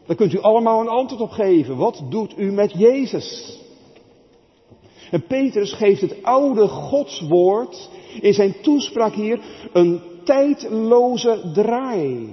Daar 0.06 0.16
kunt 0.16 0.32
u 0.32 0.40
allemaal 0.40 0.80
een 0.80 0.88
antwoord 0.88 1.22
op 1.22 1.30
geven. 1.30 1.76
Wat 1.76 2.02
doet 2.08 2.38
u 2.38 2.52
met 2.52 2.72
Jezus? 2.72 3.58
En 5.10 5.26
Petrus 5.26 5.72
geeft 5.72 6.00
het 6.00 6.22
oude 6.22 6.68
Godswoord 6.68 7.88
in 8.20 8.34
zijn 8.34 8.54
toespraak 8.62 9.14
hier 9.14 9.40
een 9.72 10.00
tijdloze 10.24 11.50
draai. 11.54 12.28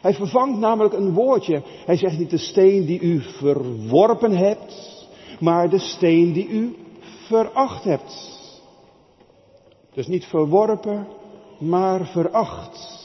Hij 0.00 0.14
vervangt 0.14 0.58
namelijk 0.58 0.94
een 0.94 1.12
woordje. 1.12 1.62
Hij 1.86 1.96
zegt 1.96 2.18
niet 2.18 2.30
de 2.30 2.38
steen 2.38 2.86
die 2.86 3.00
u 3.00 3.20
verworpen 3.20 4.36
hebt, 4.36 5.06
maar 5.40 5.70
de 5.70 5.78
steen 5.78 6.32
die 6.32 6.48
u 6.48 6.76
veracht 7.26 7.84
hebt. 7.84 8.36
Dus 9.94 10.06
niet 10.06 10.24
verworpen, 10.24 11.06
maar 11.58 12.06
veracht. 12.06 12.97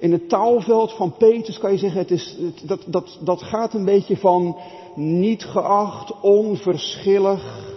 In 0.00 0.12
het 0.12 0.28
taalveld 0.28 0.92
van 0.92 1.12
Petrus 1.16 1.58
kan 1.58 1.72
je 1.72 1.78
zeggen, 1.78 2.00
het 2.00 2.10
is, 2.10 2.36
dat, 2.62 2.82
dat, 2.86 3.18
dat 3.20 3.42
gaat 3.42 3.74
een 3.74 3.84
beetje 3.84 4.16
van 4.16 4.56
niet 4.94 5.44
geacht, 5.44 6.20
onverschillig, 6.20 7.74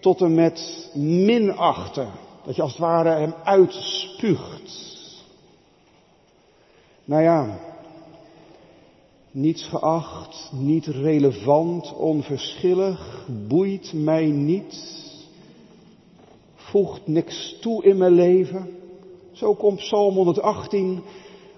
tot 0.00 0.20
en 0.20 0.34
met 0.34 0.90
minachten. 0.94 2.10
Dat 2.44 2.56
je 2.56 2.62
als 2.62 2.70
het 2.70 2.80
ware 2.80 3.08
hem 3.08 3.34
uitspuugt. 3.44 4.92
Nou 7.04 7.22
ja, 7.22 7.58
niets 9.30 9.64
geacht, 9.64 10.50
niet 10.52 10.86
relevant, 10.86 11.94
onverschillig, 11.94 13.26
boeit 13.48 13.92
mij 13.92 14.26
niet, 14.26 15.02
voegt 16.54 17.06
niks 17.06 17.56
toe 17.60 17.84
in 17.84 17.96
mijn 17.96 18.12
leven. 18.12 18.68
Zo 19.32 19.54
komt 19.54 19.78
Psalm 19.78 20.14
118 20.14 21.02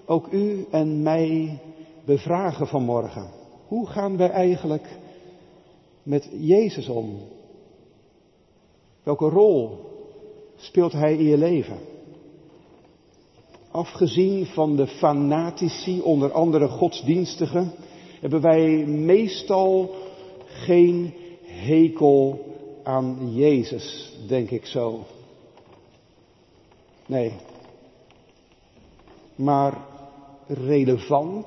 ook 0.07 0.27
u 0.31 0.65
en 0.71 1.01
mij 1.01 1.59
bevragen 2.05 2.67
vanmorgen. 2.67 3.29
Hoe 3.67 3.87
gaan 3.87 4.17
wij 4.17 4.29
eigenlijk 4.29 4.97
met 6.03 6.29
Jezus 6.39 6.87
om? 6.87 7.19
Welke 9.03 9.29
rol 9.29 9.79
speelt 10.55 10.91
Hij 10.91 11.13
in 11.13 11.23
je 11.23 11.37
leven? 11.37 11.77
Afgezien 13.71 14.45
van 14.45 14.75
de 14.75 14.87
fanatici, 14.87 16.01
onder 16.01 16.31
andere 16.31 16.67
godsdienstigen, 16.67 17.71
hebben 18.19 18.41
wij 18.41 18.85
meestal 18.85 19.95
geen 20.45 21.13
hekel 21.43 22.45
aan 22.83 23.33
Jezus, 23.33 24.13
denk 24.27 24.49
ik 24.51 24.65
zo. 24.65 24.99
Nee. 27.05 27.33
Maar 29.35 29.77
relevant, 30.47 31.45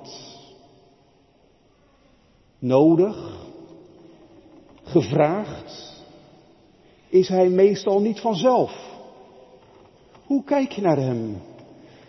nodig, 2.59 3.49
gevraagd, 4.83 6.02
is 7.09 7.28
hij 7.28 7.49
meestal 7.49 8.00
niet 8.00 8.21
vanzelf. 8.21 8.88
Hoe 10.26 10.45
kijk 10.45 10.73
je 10.73 10.80
naar 10.80 10.99
hem? 10.99 11.42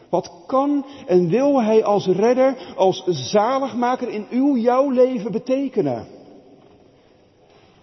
Wat 0.10 0.32
kan 0.48 0.86
en 1.08 1.30
wil 1.30 1.62
hij 1.62 1.84
als 1.84 2.08
redder, 2.08 2.74
als 2.76 3.04
zaligmaker 3.06 4.10
in 4.10 4.28
uw, 4.30 4.58
jouw 4.58 4.90
leven 4.90 5.32
betekenen? 5.32 6.08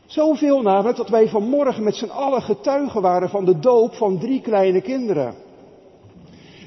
Zoveel 0.06 0.62
namelijk 0.62 0.96
dat 0.96 1.08
wij 1.08 1.28
vanmorgen 1.28 1.82
met 1.82 1.94
z'n 1.94 2.08
allen 2.10 2.42
getuigen 2.42 3.02
waren 3.02 3.28
van 3.28 3.44
de 3.44 3.58
doop 3.58 3.94
van 3.94 4.18
drie 4.18 4.40
kleine 4.40 4.80
kinderen. 4.80 5.34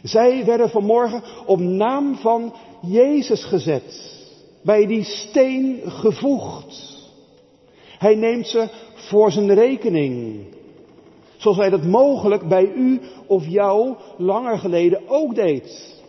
Zij 0.04 0.46
werden 0.46 0.70
vanmorgen 0.70 1.24
op 1.46 1.60
naam 1.60 2.16
van 2.16 2.54
Jezus 2.82 3.44
gezet, 3.44 4.16
bij 4.64 4.86
die 4.86 5.04
steen 5.04 5.80
gevoegd. 5.86 7.00
Hij 7.98 8.16
neemt 8.16 8.48
ze 8.48 8.68
voor 8.94 9.32
zijn 9.32 9.54
rekening. 9.54 10.44
Zoals 11.38 11.58
hij 11.58 11.70
dat 11.70 11.84
mogelijk 11.84 12.48
bij 12.48 12.72
u 12.76 13.02
of 13.28 13.48
jou 13.48 13.96
langer 14.18 14.58
geleden 14.58 15.02
ook 15.08 15.36
deed. 15.36 16.00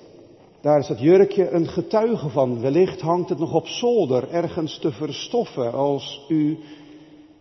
Daar 0.61 0.79
is 0.79 0.87
dat 0.87 1.01
jurkje 1.01 1.51
een 1.51 1.69
getuige 1.69 2.29
van. 2.29 2.61
Wellicht 2.61 3.01
hangt 3.01 3.29
het 3.29 3.39
nog 3.39 3.55
op 3.55 3.67
zolder, 3.67 4.31
ergens 4.31 4.79
te 4.79 4.93
verstoffen. 4.93 5.73
Als 5.73 6.25
u 6.29 6.59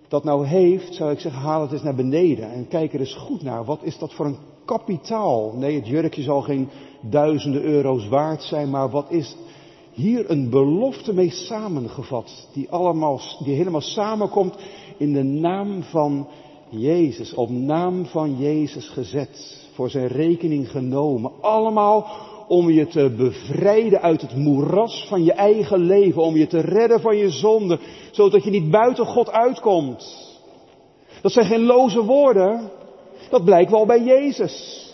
dat 0.07 0.23
nou 0.23 0.45
heeft, 0.45 0.93
zou 0.93 1.11
ik 1.11 1.19
zeggen, 1.19 1.41
haal 1.41 1.61
het 1.61 1.71
eens 1.71 1.83
naar 1.83 1.95
beneden 1.95 2.51
en 2.51 2.67
kijk 2.67 2.93
er 2.93 2.99
eens 2.99 3.15
goed 3.15 3.43
naar. 3.43 3.65
Wat 3.65 3.83
is 3.83 3.97
dat 3.97 4.13
voor 4.13 4.25
een 4.25 4.37
kapitaal? 4.77 5.53
Nee, 5.55 5.75
het 5.75 5.87
jurkje 5.87 6.21
zal 6.21 6.41
geen 6.41 6.69
duizenden 7.01 7.61
euro's 7.61 8.07
waard 8.07 8.43
zijn, 8.43 8.69
maar 8.69 8.89
wat 8.89 9.11
is 9.11 9.35
hier 9.93 10.29
een 10.29 10.49
belofte 10.49 11.13
mee 11.13 11.29
samengevat, 11.29 12.47
die 12.53 12.69
allemaal, 12.69 13.21
die 13.43 13.55
helemaal 13.55 13.81
samenkomt 13.81 14.55
in 14.97 15.13
de 15.13 15.23
naam 15.23 15.83
van 15.83 16.27
Jezus, 16.69 17.33
op 17.33 17.49
naam 17.49 18.05
van 18.05 18.37
Jezus 18.37 18.89
gezet, 18.89 19.67
voor 19.73 19.89
zijn 19.89 20.07
rekening 20.07 20.71
genomen. 20.71 21.31
Allemaal 21.41 22.07
om 22.47 22.69
je 22.69 22.87
te 22.87 23.13
bevrijden 23.17 24.01
uit 24.01 24.21
het 24.21 24.35
moeras 24.35 25.05
van 25.07 25.23
je 25.23 25.33
eigen 25.33 25.79
leven, 25.79 26.21
om 26.21 26.35
je 26.35 26.47
te 26.47 26.59
redden 26.59 27.01
van 27.01 27.17
je 27.17 27.29
zonde, 27.29 27.79
zodat 28.11 28.43
je 28.43 28.49
niet 28.49 28.71
buiten 28.71 29.05
God 29.05 29.31
uitkomt. 29.31 30.29
Dat 31.21 31.31
zijn 31.31 31.45
geen 31.45 31.63
loze 31.65 32.03
woorden, 32.03 32.71
dat 33.31 33.45
blijkt 33.45 33.71
wel 33.71 33.85
bij 33.85 34.03
Jezus. 34.03 34.85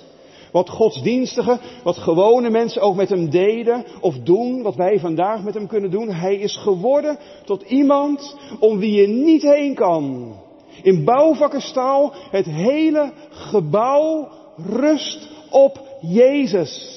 Wat 0.51 0.69
godsdienstigen, 0.69 1.59
wat 1.83 1.97
gewone 1.97 2.49
mensen 2.49 2.81
ook 2.81 2.95
met 2.95 3.09
hem 3.09 3.29
deden 3.29 3.85
of 4.01 4.15
doen, 4.15 4.61
wat 4.61 4.75
wij 4.75 4.99
vandaag 4.99 5.43
met 5.43 5.53
hem 5.53 5.67
kunnen 5.67 5.91
doen. 5.91 6.09
Hij 6.09 6.35
is 6.35 6.57
geworden 6.57 7.17
tot 7.45 7.61
iemand 7.61 8.37
om 8.59 8.79
wie 8.79 9.01
je 9.01 9.07
niet 9.07 9.41
heen 9.41 9.75
kan. 9.75 10.33
In 10.81 11.03
bouwvakkerstaal, 11.03 12.13
het 12.31 12.45
hele 12.45 13.11
gebouw 13.29 14.27
rust 14.55 15.29
op 15.49 15.81
Jezus. 16.01 16.95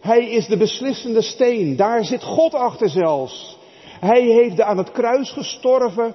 Hij 0.00 0.24
is 0.24 0.46
de 0.46 0.56
beslissende 0.56 1.22
steen. 1.22 1.76
Daar 1.76 2.04
zit 2.04 2.22
God 2.22 2.54
achter 2.54 2.88
zelfs. 2.88 3.58
Hij 4.00 4.22
heeft 4.22 4.56
de 4.56 4.64
aan 4.64 4.78
het 4.78 4.92
kruis 4.92 5.30
gestorven 5.30 6.14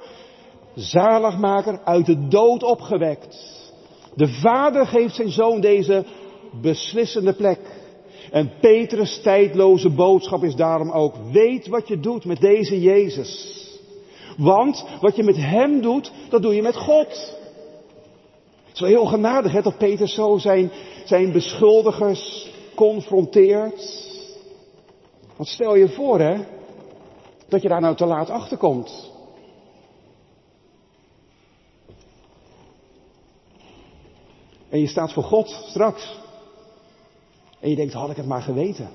zaligmaker 0.76 1.82
uit 1.84 2.06
de 2.06 2.28
dood 2.28 2.64
opgewekt. 2.64 3.59
De 4.20 4.28
vader 4.28 4.86
geeft 4.86 5.16
zijn 5.16 5.30
zoon 5.30 5.62
deze 5.62 6.06
beslissende 6.62 7.34
plek. 7.34 7.60
En 8.32 8.52
Petrus' 8.62 9.22
tijdloze 9.22 9.90
boodschap 9.90 10.44
is 10.44 10.56
daarom 10.56 10.92
ook, 10.92 11.16
weet 11.32 11.68
wat 11.68 11.88
je 11.88 12.00
doet 12.00 12.26
met 12.26 12.40
deze 12.40 12.82
Jezus. 12.82 13.58
Want 14.38 14.86
wat 15.02 15.16
je 15.16 15.24
met 15.24 15.36
hem 15.36 15.82
doet, 15.82 16.12
dat 16.30 16.42
doe 16.42 16.56
je 16.56 16.62
met 16.62 16.76
God. 16.76 17.38
Het 18.66 18.74
is 18.74 18.80
wel 18.80 18.90
heel 18.90 19.06
genadig 19.06 19.52
hè, 19.52 19.62
dat 19.62 19.78
Petrus 19.78 20.14
zo 20.14 20.38
zijn, 20.38 20.72
zijn 21.06 21.32
beschuldigers 21.32 22.52
confronteert. 22.76 24.08
Want 25.36 25.50
stel 25.50 25.76
je 25.76 25.90
voor 25.90 26.20
hè, 26.20 26.38
dat 27.48 27.62
je 27.62 27.68
daar 27.68 27.82
nou 27.82 27.96
te 27.96 28.06
laat 28.06 28.30
achter 28.30 28.58
komt. 28.58 29.09
En 34.70 34.80
je 34.80 34.88
staat 34.88 35.14
voor 35.14 35.24
God 35.24 35.48
straks. 35.48 36.20
En 37.60 37.70
je 37.70 37.76
denkt, 37.76 37.94
had 37.94 38.10
ik 38.10 38.16
het 38.16 38.26
maar 38.26 38.42
geweten. 38.42 38.90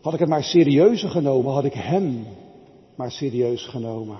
Had 0.00 0.12
ik 0.12 0.20
het 0.20 0.28
maar 0.28 0.44
serieuzer 0.44 1.10
genomen. 1.10 1.52
Had 1.52 1.64
ik 1.64 1.72
hem 1.72 2.26
maar 2.94 3.10
serieus 3.10 3.66
genomen. 3.66 4.18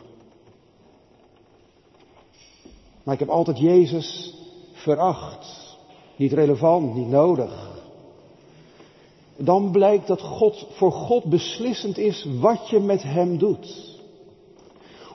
Maar 3.03 3.15
ik 3.15 3.21
heb 3.21 3.29
altijd 3.29 3.59
Jezus 3.59 4.35
veracht. 4.73 5.77
Niet 6.17 6.33
relevant, 6.33 6.95
niet 6.95 7.09
nodig. 7.09 7.73
Dan 9.37 9.71
blijkt 9.71 10.07
dat 10.07 10.21
God 10.21 10.67
voor 10.71 10.93
God 10.93 11.25
beslissend 11.25 11.99
is 11.99 12.27
wat 12.41 12.69
je 12.69 12.81
met 12.81 13.03
hem 13.03 13.39
doet. 13.39 13.99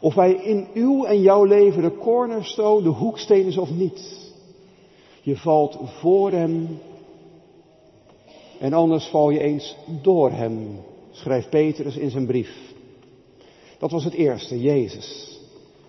Of 0.01 0.15
hij 0.15 0.34
in 0.34 0.67
uw 0.74 1.05
en 1.05 1.22
jouw 1.22 1.43
leven 1.43 1.81
de 1.81 1.98
cornerstone, 1.98 2.84
de 2.84 2.89
hoeksteen 2.89 3.46
is 3.46 3.58
of 3.58 3.69
niet. 3.69 4.28
Je 5.29 5.38
valt 5.38 5.77
voor 5.83 6.31
hem 6.31 6.79
en 8.59 8.74
anders 8.74 9.05
val 9.05 9.29
je 9.29 9.39
eens 9.39 9.75
door 10.01 10.31
hem, 10.31 10.79
schrijft 11.12 11.50
Petrus 11.50 11.98
in 11.98 12.09
zijn 12.09 12.25
brief. 12.25 12.74
Dat 13.79 13.91
was 13.91 14.03
het 14.03 14.13
eerste, 14.13 14.62
Jezus. 14.62 15.39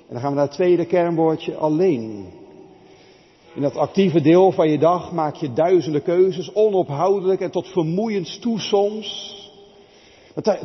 En 0.08 0.12
dan 0.14 0.20
gaan 0.20 0.30
we 0.30 0.36
naar 0.36 0.46
het 0.46 0.54
tweede 0.54 0.86
kernwoordje, 0.86 1.54
alleen. 1.54 2.26
In 3.54 3.62
dat 3.62 3.76
actieve 3.76 4.20
deel 4.20 4.52
van 4.52 4.70
je 4.70 4.78
dag 4.78 5.12
maak 5.12 5.34
je 5.34 5.52
duizenden 5.52 6.02
keuzes, 6.02 6.54
onophoudelijk 6.54 7.40
en 7.40 7.50
tot 7.50 7.68
vermoeiend 7.68 8.40
toe 8.40 8.58
soms. 8.58 9.38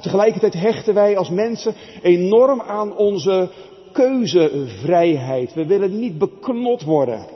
Tegelijkertijd 0.01 0.53
hechten 0.53 0.93
wij 0.93 1.17
als 1.17 1.29
mensen 1.29 1.73
enorm 2.01 2.61
aan 2.61 2.97
onze 2.97 3.49
keuzevrijheid. 3.91 5.53
We 5.53 5.65
willen 5.65 5.99
niet 5.99 6.17
beknot 6.17 6.83
worden. 6.83 7.34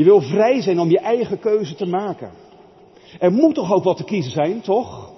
Je 0.00 0.06
wil 0.06 0.20
vrij 0.20 0.62
zijn 0.62 0.80
om 0.80 0.90
je 0.90 0.98
eigen 0.98 1.38
keuze 1.38 1.74
te 1.74 1.86
maken. 1.86 2.30
Er 3.18 3.32
moet 3.32 3.54
toch 3.54 3.72
ook 3.72 3.84
wat 3.84 3.96
te 3.96 4.04
kiezen 4.04 4.32
zijn, 4.32 4.60
toch? 4.60 5.12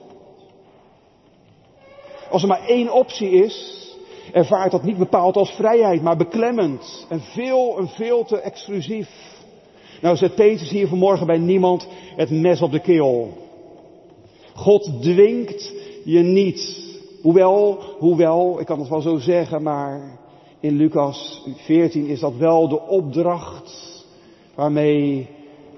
Als 2.30 2.42
er 2.42 2.48
maar 2.48 2.66
één 2.66 2.92
optie 2.92 3.30
is, 3.30 3.86
ervaart 4.32 4.70
dat 4.70 4.82
niet 4.82 4.98
bepaald 4.98 5.36
als 5.36 5.50
vrijheid, 5.50 6.02
maar 6.02 6.16
beklemmend 6.16 7.06
en 7.08 7.20
veel 7.20 7.78
en 7.78 7.88
veel 7.88 8.24
te 8.24 8.40
exclusief. 8.40 9.08
Nou 10.00 10.16
zet 10.16 10.34
Petrus 10.34 10.70
hier 10.70 10.88
vanmorgen 10.88 11.26
bij 11.26 11.38
niemand 11.38 11.88
het 12.16 12.30
mes 12.30 12.62
op 12.62 12.70
de 12.70 12.80
keel. 12.80 13.32
God 14.54 15.02
dwingt 15.02 15.72
je 16.04 16.20
niet. 16.20 16.90
Hoewel, 17.20 17.82
hoewel, 17.98 18.60
ik 18.60 18.66
kan 18.66 18.78
het 18.78 18.88
wel 18.88 19.00
zo 19.00 19.18
zeggen, 19.18 19.62
maar 19.62 20.18
in 20.60 20.76
Lucas 20.76 21.42
14 21.56 22.06
is 22.06 22.20
dat 22.20 22.36
wel 22.36 22.68
de 22.68 22.80
opdracht 22.80 23.91
waarmee 24.54 25.28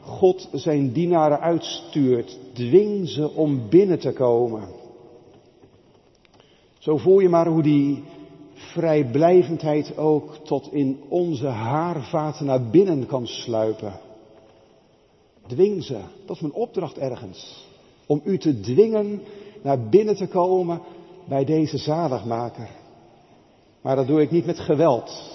God 0.01 0.49
zijn 0.53 0.93
dienaren 0.93 1.41
uitstuurt. 1.41 2.39
Dwing 2.53 3.09
ze 3.09 3.31
om 3.31 3.69
binnen 3.69 3.99
te 3.99 4.13
komen. 4.13 4.69
Zo 6.79 6.97
voel 6.97 7.21
je 7.21 7.29
maar 7.29 7.47
hoe 7.47 7.63
die 7.63 8.03
vrijblijvendheid 8.55 9.97
ook 9.97 10.37
tot 10.37 10.73
in 10.73 11.01
onze 11.09 11.47
haarvaten 11.47 12.47
naar 12.47 12.71
binnen 12.71 13.07
kan 13.07 13.27
sluipen. 13.27 14.01
Dwing 15.47 15.85
ze. 15.85 15.99
Dat 16.27 16.37
is 16.37 16.43
mijn 16.43 16.55
opdracht 16.55 16.99
ergens. 16.99 17.69
Om 18.07 18.21
u 18.25 18.39
te 18.39 18.61
dwingen 18.61 19.23
naar 19.63 19.89
binnen 19.89 20.17
te 20.17 20.27
komen 20.27 20.81
bij 21.29 21.45
deze 21.45 21.79
zaligmaker. 21.79 22.69
Maar 23.81 23.97
dat 23.97 24.07
doe 24.07 24.21
ik 24.21 24.31
niet 24.31 24.47
met 24.47 24.59
geweld. 24.59 25.34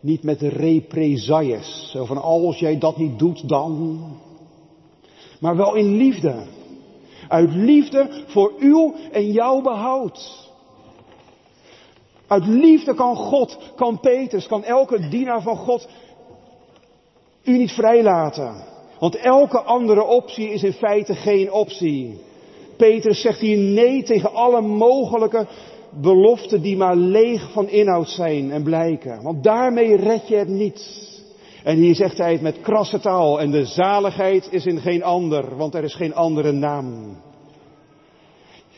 Niet 0.00 0.22
met 0.22 0.40
represailles. 0.40 1.90
Zo 1.90 2.04
van 2.04 2.22
als 2.22 2.58
jij 2.58 2.78
dat 2.78 2.96
niet 2.96 3.18
doet 3.18 3.48
dan. 3.48 4.00
Maar 5.40 5.56
wel 5.56 5.74
in 5.74 5.96
liefde. 5.96 6.46
Uit 7.28 7.54
liefde 7.54 8.08
voor 8.26 8.52
uw 8.58 8.94
en 9.12 9.32
jouw 9.32 9.60
behoud. 9.60 10.48
Uit 12.26 12.46
liefde 12.46 12.94
kan 12.94 13.16
God, 13.16 13.58
kan 13.76 14.00
Petrus, 14.00 14.46
kan 14.46 14.64
elke 14.64 15.08
dienaar 15.08 15.42
van 15.42 15.56
God 15.56 15.88
u 17.42 17.58
niet 17.58 17.72
vrijlaten. 17.72 18.64
Want 18.98 19.16
elke 19.16 19.60
andere 19.60 20.04
optie 20.04 20.50
is 20.50 20.62
in 20.62 20.72
feite 20.72 21.14
geen 21.14 21.52
optie. 21.52 22.20
Petrus 22.76 23.20
zegt 23.20 23.38
hier 23.38 23.58
nee 23.58 24.02
tegen 24.02 24.32
alle 24.32 24.60
mogelijke 24.60 25.46
beloften 25.92 26.62
die 26.62 26.76
maar 26.76 26.96
leeg 26.96 27.52
van 27.52 27.68
inhoud 27.68 28.08
zijn 28.08 28.50
en 28.50 28.62
blijken. 28.62 29.22
Want 29.22 29.44
daarmee 29.44 29.96
red 29.96 30.28
je 30.28 30.36
het 30.36 30.48
niet. 30.48 31.08
En 31.64 31.76
hier 31.76 31.94
zegt 31.94 32.18
hij 32.18 32.32
het 32.32 32.40
met 32.40 32.60
krasse 32.60 33.00
taal. 33.00 33.40
En 33.40 33.50
de 33.50 33.64
zaligheid 33.64 34.48
is 34.50 34.66
in 34.66 34.80
geen 34.80 35.02
ander, 35.02 35.56
want 35.56 35.74
er 35.74 35.84
is 35.84 35.94
geen 35.94 36.14
andere 36.14 36.52
naam. 36.52 37.16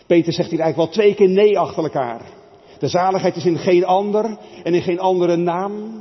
Peter 0.06 0.32
zegt 0.32 0.50
hier 0.50 0.60
eigenlijk 0.60 0.92
wel 0.92 1.02
twee 1.02 1.14
keer 1.14 1.28
nee 1.28 1.58
achter 1.58 1.82
elkaar. 1.82 2.22
De 2.78 2.88
zaligheid 2.88 3.36
is 3.36 3.44
in 3.44 3.58
geen 3.58 3.84
ander 3.84 4.38
en 4.62 4.74
in 4.74 4.82
geen 4.82 5.00
andere 5.00 5.36
naam. 5.36 6.00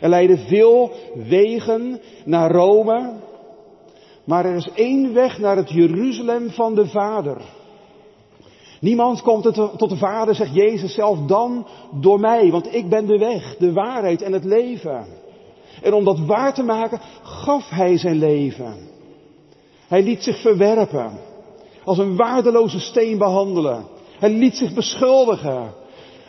Er 0.00 0.08
leiden 0.08 0.38
veel 0.38 0.92
wegen 1.14 2.00
naar 2.24 2.50
Rome, 2.50 3.12
maar 4.24 4.44
er 4.44 4.56
is 4.56 4.68
één 4.74 5.14
weg 5.14 5.38
naar 5.38 5.56
het 5.56 5.70
Jeruzalem 5.70 6.50
van 6.50 6.74
de 6.74 6.86
Vader. 6.86 7.42
Niemand 8.86 9.22
komt 9.22 9.54
tot 9.78 9.88
de 9.88 9.96
Vader, 9.96 10.34
zegt 10.34 10.54
Jezus 10.54 10.94
zelf, 10.94 11.18
dan 11.18 11.66
door 12.00 12.20
mij, 12.20 12.50
want 12.50 12.74
ik 12.74 12.88
ben 12.88 13.06
de 13.06 13.18
weg, 13.18 13.56
de 13.56 13.72
waarheid 13.72 14.22
en 14.22 14.32
het 14.32 14.44
leven. 14.44 15.06
En 15.82 15.94
om 15.94 16.04
dat 16.04 16.18
waar 16.18 16.54
te 16.54 16.62
maken, 16.62 17.00
gaf 17.22 17.68
Hij 17.68 17.98
zijn 17.98 18.18
leven. 18.18 18.88
Hij 19.88 20.02
liet 20.02 20.22
zich 20.22 20.40
verwerpen, 20.40 21.18
als 21.84 21.98
een 21.98 22.16
waardeloze 22.16 22.80
steen 22.80 23.18
behandelen. 23.18 23.86
Hij 24.18 24.30
liet 24.30 24.56
zich 24.56 24.74
beschuldigen 24.74 25.72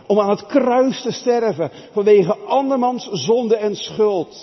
om 0.07 0.19
aan 0.19 0.29
het 0.29 0.45
kruis 0.45 1.01
te 1.01 1.11
sterven 1.11 1.71
vanwege 1.91 2.37
andermans 2.37 3.09
zonde 3.11 3.55
en 3.55 3.75
schuld. 3.75 4.35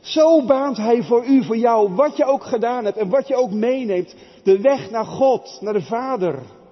Zo 0.00 0.44
baant 0.44 0.76
Hij 0.76 1.02
voor 1.02 1.24
u, 1.24 1.44
voor 1.44 1.56
jou, 1.56 1.94
wat 1.94 2.16
je 2.16 2.24
ook 2.24 2.44
gedaan 2.44 2.84
hebt 2.84 2.96
en 2.96 3.08
wat 3.08 3.28
je 3.28 3.36
ook 3.36 3.50
meeneemt, 3.50 4.14
de 4.42 4.60
weg 4.60 4.90
naar 4.90 5.06
God, 5.06 5.58
naar 5.60 5.72
de 5.72 5.82
Vader. 5.82 6.62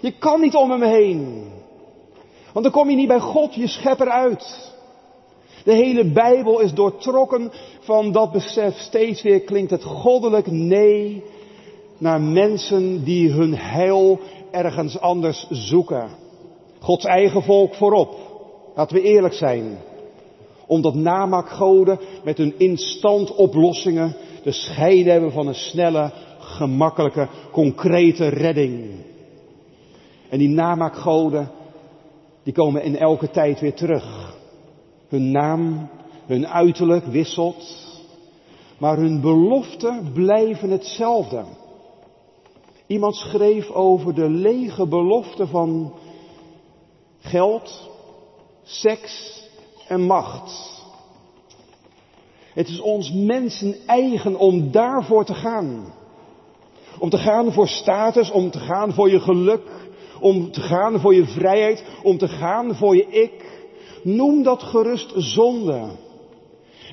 Je 0.00 0.12
kan 0.18 0.40
niet 0.40 0.54
om 0.54 0.70
hem 0.70 0.82
heen. 0.82 1.50
Want 2.52 2.64
dan 2.64 2.74
kom 2.74 2.90
je 2.90 2.96
niet 2.96 3.08
bij 3.08 3.20
God, 3.20 3.54
je 3.54 3.66
schepper, 3.66 4.08
uit. 4.08 4.72
De 5.64 5.72
hele 5.72 6.04
Bijbel 6.04 6.60
is 6.60 6.74
doortrokken 6.74 7.52
van 7.80 8.12
dat 8.12 8.32
besef. 8.32 8.78
Steeds 8.78 9.22
weer 9.22 9.40
klinkt 9.40 9.70
het 9.70 9.84
goddelijk 9.84 10.50
nee 10.50 11.22
naar 11.98 12.20
mensen 12.20 13.04
die 13.04 13.30
hun 13.30 13.56
heil 13.56 14.20
ergens 14.50 15.00
anders 15.00 15.46
zoeken. 15.50 16.10
Gods 16.78 17.04
eigen 17.04 17.42
volk 17.42 17.74
voorop. 17.74 18.14
Laten 18.74 18.96
we 18.96 19.02
eerlijk 19.02 19.34
zijn. 19.34 19.78
Omdat 20.66 20.94
namakgoden 20.94 22.00
met 22.24 22.38
hun 22.38 22.54
instant 22.58 23.34
oplossingen 23.34 24.16
de 24.42 24.52
schijn 24.52 25.06
hebben 25.06 25.32
van 25.32 25.46
een 25.46 25.54
snelle, 25.54 26.12
gemakkelijke, 26.38 27.28
concrete 27.50 28.28
redding. 28.28 28.90
En 30.32 30.38
die 30.38 30.48
namaakgoden, 30.48 31.50
die 32.42 32.52
komen 32.52 32.82
in 32.82 32.96
elke 32.96 33.30
tijd 33.30 33.60
weer 33.60 33.74
terug. 33.74 34.36
Hun 35.08 35.30
naam, 35.30 35.88
hun 36.26 36.48
uiterlijk 36.48 37.04
wisselt, 37.04 37.86
maar 38.78 38.96
hun 38.96 39.20
beloften 39.20 40.12
blijven 40.12 40.70
hetzelfde. 40.70 41.44
Iemand 42.86 43.14
schreef 43.14 43.70
over 43.70 44.14
de 44.14 44.28
lege 44.28 44.86
belofte 44.86 45.46
van 45.46 45.92
geld, 47.20 47.90
seks 48.62 49.42
en 49.88 50.00
macht. 50.00 50.80
Het 52.54 52.68
is 52.68 52.80
ons 52.80 53.12
mensen 53.12 53.76
eigen 53.86 54.36
om 54.36 54.70
daarvoor 54.70 55.24
te 55.24 55.34
gaan. 55.34 55.92
Om 56.98 57.10
te 57.10 57.18
gaan 57.18 57.52
voor 57.52 57.68
status, 57.68 58.30
om 58.30 58.50
te 58.50 58.58
gaan 58.58 58.92
voor 58.92 59.10
je 59.10 59.20
geluk, 59.20 59.81
om 60.22 60.50
te 60.50 60.60
gaan 60.60 61.00
voor 61.00 61.14
je 61.14 61.26
vrijheid, 61.26 61.84
om 62.02 62.18
te 62.18 62.28
gaan 62.28 62.74
voor 62.74 62.96
je 62.96 63.06
ik. 63.06 63.50
Noem 64.02 64.42
dat 64.42 64.62
gerust 64.62 65.12
zonde. 65.16 65.88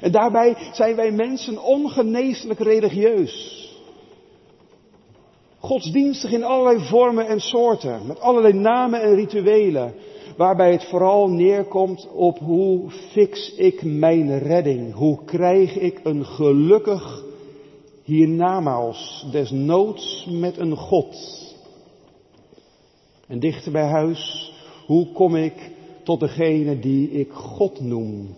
En 0.01 0.11
daarbij 0.11 0.55
zijn 0.71 0.95
wij 0.95 1.11
mensen 1.11 1.63
ongeneeslijk 1.63 2.59
religieus. 2.59 3.67
Godsdienstig 5.59 6.31
in 6.31 6.43
allerlei 6.43 6.85
vormen 6.85 7.27
en 7.27 7.39
soorten, 7.39 8.07
met 8.07 8.19
allerlei 8.19 8.53
namen 8.53 9.01
en 9.01 9.15
rituelen, 9.15 9.93
waarbij 10.37 10.71
het 10.71 10.83
vooral 10.83 11.29
neerkomt 11.29 12.07
op 12.13 12.39
hoe 12.39 12.89
fix 12.89 13.53
ik 13.55 13.83
mijn 13.83 14.39
redding, 14.39 14.93
hoe 14.93 15.23
krijg 15.25 15.75
ik 15.75 15.99
een 16.03 16.25
gelukkig 16.25 17.23
hiernamaals, 18.03 19.25
desnoods 19.31 20.27
met 20.31 20.57
een 20.57 20.75
God. 20.75 21.48
En 23.29 23.39
dichter 23.39 23.71
bij 23.71 23.87
huis, 23.87 24.53
hoe 24.85 25.11
kom 25.11 25.35
ik 25.35 25.71
tot 26.03 26.19
degene 26.19 26.79
die 26.79 27.11
ik 27.11 27.31
God 27.31 27.79
noem? 27.79 28.35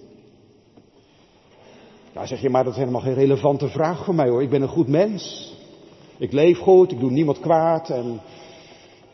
Nou 2.13 2.27
zeg 2.27 2.41
je, 2.41 2.49
maar 2.49 2.63
dat 2.63 2.73
is 2.73 2.79
helemaal 2.79 3.01
geen 3.01 3.13
relevante 3.13 3.67
vraag 3.67 4.05
voor 4.05 4.15
mij 4.15 4.29
hoor. 4.29 4.41
Ik 4.41 4.49
ben 4.49 4.61
een 4.61 4.67
goed 4.67 4.87
mens. 4.87 5.53
Ik 6.17 6.31
leef 6.31 6.59
goed, 6.59 6.91
ik 6.91 6.99
doe 6.99 7.11
niemand 7.11 7.39
kwaad 7.39 7.89
en 7.89 8.21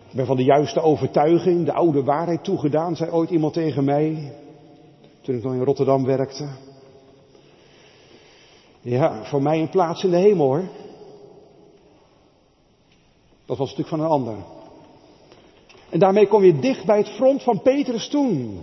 ik 0.09 0.15
ben 0.15 0.25
van 0.25 0.35
de 0.35 0.43
juiste 0.43 0.81
overtuiging, 0.81 1.65
de 1.65 1.73
oude 1.73 2.03
waarheid 2.03 2.43
toegedaan, 2.43 2.95
zei 2.95 3.11
ooit 3.11 3.29
iemand 3.29 3.53
tegen 3.53 3.83
mij, 3.83 4.33
toen 5.21 5.35
ik 5.35 5.43
nog 5.43 5.53
in 5.53 5.63
Rotterdam 5.63 6.05
werkte. 6.05 6.47
Ja, 8.81 9.23
voor 9.23 9.41
mij 9.41 9.59
een 9.59 9.69
plaats 9.69 10.03
in 10.03 10.09
de 10.09 10.17
hemel 10.17 10.45
hoor. 10.45 10.63
Dat 13.45 13.57
was 13.57 13.69
stuk 13.69 13.87
van 13.87 13.99
een 13.99 14.07
ander. 14.07 14.35
En 15.89 15.99
daarmee 15.99 16.27
kom 16.27 16.43
je 16.43 16.59
dicht 16.59 16.85
bij 16.85 16.97
het 16.97 17.09
front 17.09 17.43
van 17.43 17.61
Petrus 17.61 18.07
toen. 18.07 18.61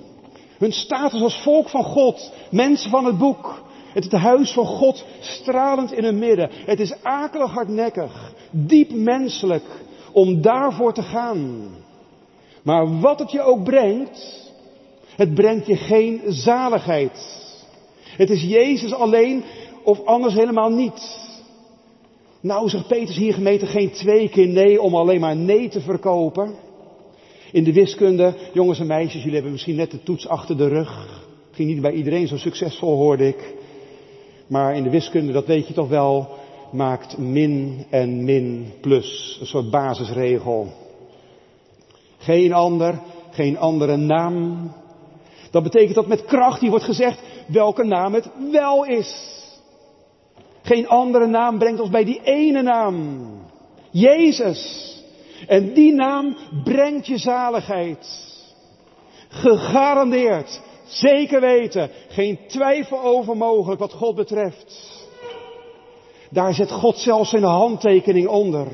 Hun 0.59 0.73
status 0.73 1.23
als 1.23 1.43
volk 1.43 1.69
van 1.69 1.85
God, 1.85 2.33
mensen 2.51 2.91
van 2.91 3.05
het 3.05 3.19
boek. 3.19 3.63
Het 3.93 4.05
het 4.05 4.13
huis 4.13 4.53
van 4.53 4.67
God 4.67 5.05
stralend 5.21 5.93
in 5.93 6.05
hun 6.05 6.19
midden. 6.19 6.51
Het 6.53 6.81
is 6.81 7.03
akelig 7.03 7.51
hardnekkig, 7.51 8.33
diep 8.51 8.93
menselijk 8.93 9.65
om 10.13 10.43
daarvoor 10.43 10.93
te 10.93 11.03
gaan. 11.03 11.69
Maar 12.63 13.01
wat 13.01 13.19
het 13.19 13.31
je 13.31 13.43
ook 13.43 13.65
brengt, 13.65 14.51
het 15.17 15.35
brengt 15.35 15.67
je 15.67 15.77
geen 15.77 16.21
zaligheid. 16.27 17.43
Het 18.17 18.31
is 18.31 18.43
Jezus 18.43 18.93
alleen 18.93 19.45
of 19.83 20.05
anders 20.05 20.35
helemaal 20.35 20.71
niet. 20.71 21.23
Nou 22.41 22.69
zegt 22.69 22.87
Peters 22.87 23.17
hier 23.17 23.35
gemeten 23.35 23.69
geen 23.69 23.91
twee 23.91 24.29
keer 24.29 24.47
nee 24.47 24.83
om 24.83 24.95
alleen 24.95 25.21
maar 25.21 25.37
nee 25.37 25.69
te 25.69 25.81
verkopen. 25.81 26.55
In 27.55 27.65
de 27.65 27.73
wiskunde, 27.73 28.35
jongens 28.53 28.81
en 28.81 28.87
meisjes, 28.87 29.19
jullie 29.19 29.33
hebben 29.33 29.53
misschien 29.53 29.77
net 29.77 29.91
de 29.91 30.03
toets 30.03 30.29
achter 30.29 30.57
de 30.57 30.69
rug. 30.69 31.23
Ging 31.51 31.69
niet 31.69 31.81
bij 31.81 31.93
iedereen 31.93 32.27
zo 32.27 32.37
succesvol, 32.37 32.97
hoorde 32.97 33.27
ik. 33.27 33.55
Maar 34.47 34.77
in 34.77 34.83
de 34.83 34.91
wiskunde, 34.91 35.33
dat 35.33 35.47
weet 35.47 35.67
je 35.67 35.75
toch 35.75 35.89
wel, 35.89 36.29
maakt 36.73 37.19
min 37.19 37.85
en 37.91 38.25
min 38.25 38.73
plus. 38.81 39.39
Een 39.41 39.47
soort 39.47 39.71
basisregel. 39.71 40.73
Geen 42.19 42.53
ander, 42.53 43.01
geen 43.31 43.59
andere 43.59 43.97
naam. 43.97 44.71
Dat 45.51 45.63
betekent 45.63 45.95
dat 45.95 46.07
met 46.07 46.25
kracht 46.25 46.61
hier 46.61 46.71
wordt 46.71 46.85
gezegd 46.85 47.23
welke 47.47 47.85
naam 47.85 48.15
het 48.15 48.31
wel 48.51 48.85
is. 48.85 49.41
Geen 50.63 50.89
andere 50.89 51.27
naam 51.27 51.59
brengt 51.59 51.81
ons 51.81 51.91
bij 51.91 52.05
die 52.05 52.21
ene 52.23 52.63
naam. 52.63 53.27
Jezus. 53.91 54.93
En 55.47 55.73
die 55.73 55.93
naam 55.93 56.37
brengt 56.65 57.07
je 57.07 57.19
zaligheid. 57.19 58.33
Gegarandeerd. 59.29 60.61
Zeker 60.85 61.41
weten. 61.41 61.91
Geen 62.09 62.39
twijfel 62.47 63.01
over 63.01 63.37
mogelijk 63.37 63.81
wat 63.81 63.93
God 63.93 64.15
betreft. 64.15 64.93
Daar 66.31 66.55
zet 66.55 66.71
God 66.71 66.99
zelfs 66.99 67.31
zijn 67.31 67.43
handtekening 67.43 68.29
onder. 68.29 68.67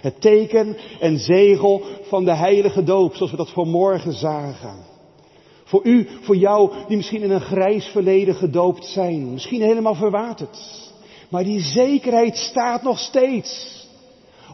Het 0.00 0.20
teken 0.20 0.76
en 1.00 1.18
zegel 1.18 1.82
van 2.02 2.24
de 2.24 2.34
heilige 2.34 2.84
doop, 2.84 3.14
zoals 3.14 3.30
we 3.30 3.36
dat 3.36 3.50
vanmorgen 3.50 4.12
zagen. 4.12 4.88
Voor 5.64 5.84
u, 5.84 6.08
voor 6.20 6.36
jou, 6.36 6.72
die 6.88 6.96
misschien 6.96 7.22
in 7.22 7.30
een 7.30 7.40
grijs 7.40 7.86
verleden 7.86 8.34
gedoopt 8.34 8.84
zijn. 8.84 9.32
Misschien 9.32 9.62
helemaal 9.62 9.94
verwaterd. 9.94 10.58
Maar 11.28 11.44
die 11.44 11.60
zekerheid 11.60 12.36
staat 12.36 12.82
nog 12.82 12.98
steeds. 12.98 13.79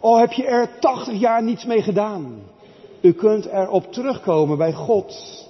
Al 0.00 0.16
heb 0.16 0.32
je 0.32 0.44
er 0.44 0.78
80 0.80 1.20
jaar 1.20 1.42
niets 1.42 1.64
mee 1.64 1.82
gedaan. 1.82 2.42
U 3.00 3.12
kunt 3.12 3.46
erop 3.46 3.92
terugkomen 3.92 4.58
bij 4.58 4.72
God. 4.72 5.44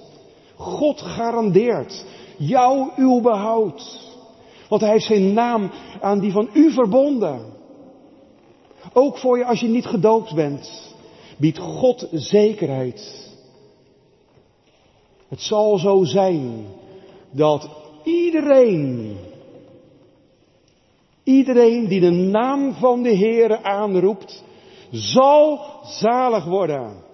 God 0.55 1.01
garandeert 1.01 2.05
jou 2.37 2.89
uw 2.95 3.21
behoud. 3.21 4.05
Want 4.69 4.81
hij 4.81 4.91
heeft 4.91 5.05
zijn 5.05 5.33
naam 5.33 5.71
aan 6.01 6.19
die 6.19 6.31
van 6.31 6.49
u 6.53 6.71
verbonden. 6.71 7.55
Ook 8.93 9.17
voor 9.17 9.37
je 9.37 9.45
als 9.45 9.59
je 9.59 9.67
niet 9.67 9.85
gedoopt 9.85 10.35
bent, 10.35 10.95
biedt 11.37 11.57
God 11.57 12.07
zekerheid. 12.11 13.31
Het 15.27 15.41
zal 15.41 15.77
zo 15.77 16.03
zijn 16.03 16.65
dat 17.31 17.69
iedereen, 18.03 19.17
iedereen 21.27 21.87
die 21.87 21.99
de 21.99 22.11
naam 22.11 22.73
van 22.73 23.03
de 23.03 23.17
Heere 23.17 23.63
aanroept, 23.63 24.43
zal 24.91 25.59
zalig 25.83 26.45
worden. 26.45 27.05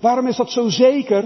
Waarom 0.00 0.26
is 0.26 0.36
dat 0.36 0.50
zo 0.50 0.68
zeker? 0.68 1.24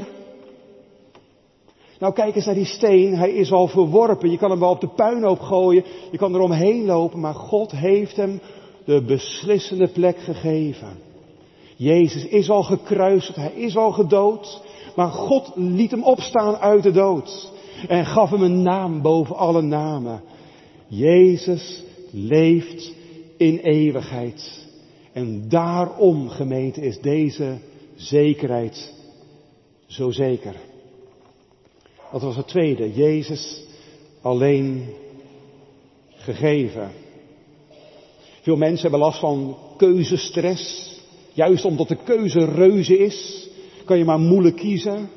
Nou, 1.98 2.12
kijk 2.12 2.34
eens 2.34 2.46
naar 2.46 2.54
die 2.54 2.64
steen. 2.64 3.16
Hij 3.16 3.30
is 3.30 3.52
al 3.52 3.66
verworpen. 3.66 4.30
Je 4.30 4.38
kan 4.38 4.50
hem 4.50 4.60
wel 4.60 4.70
op 4.70 4.80
de 4.80 4.88
puinhoop 4.88 5.40
gooien. 5.40 5.84
Je 6.10 6.18
kan 6.18 6.34
er 6.34 6.40
omheen 6.40 6.84
lopen. 6.84 7.20
Maar 7.20 7.34
God 7.34 7.70
heeft 7.70 8.16
hem 8.16 8.40
de 8.84 9.02
beslissende 9.02 9.88
plek 9.88 10.18
gegeven. 10.18 10.98
Jezus 11.76 12.26
is 12.26 12.50
al 12.50 12.62
gekruisigd. 12.62 13.36
Hij 13.36 13.52
is 13.54 13.76
al 13.76 13.92
gedood. 13.92 14.62
Maar 14.96 15.10
God 15.10 15.52
liet 15.54 15.90
hem 15.90 16.02
opstaan 16.02 16.56
uit 16.56 16.82
de 16.82 16.92
dood. 16.92 17.52
En 17.88 18.06
gaf 18.06 18.30
hem 18.30 18.42
een 18.42 18.62
naam 18.62 19.02
boven 19.02 19.36
alle 19.36 19.62
namen. 19.62 20.22
Jezus 20.86 21.82
leeft 22.10 22.92
in 23.36 23.58
eeuwigheid. 23.58 24.66
En 25.12 25.48
daarom, 25.48 26.28
gemeente, 26.28 26.80
is 26.80 26.98
deze 27.00 27.58
zekerheid 27.94 28.94
zo 29.86 30.10
zeker. 30.10 30.54
Dat 32.12 32.22
was 32.22 32.36
het 32.36 32.48
tweede. 32.48 32.94
Jezus 32.94 33.64
alleen 34.20 34.86
gegeven. 36.10 36.90
Veel 38.40 38.56
mensen 38.56 38.82
hebben 38.82 39.00
last 39.00 39.20
van 39.20 39.56
keuzestress. 39.76 40.92
Juist 41.32 41.64
omdat 41.64 41.88
de 41.88 41.98
keuze 42.04 42.44
reuze 42.44 42.98
is, 42.98 43.48
kan 43.84 43.98
je 43.98 44.04
maar 44.04 44.18
moeilijk 44.18 44.56
kiezen. 44.56 45.08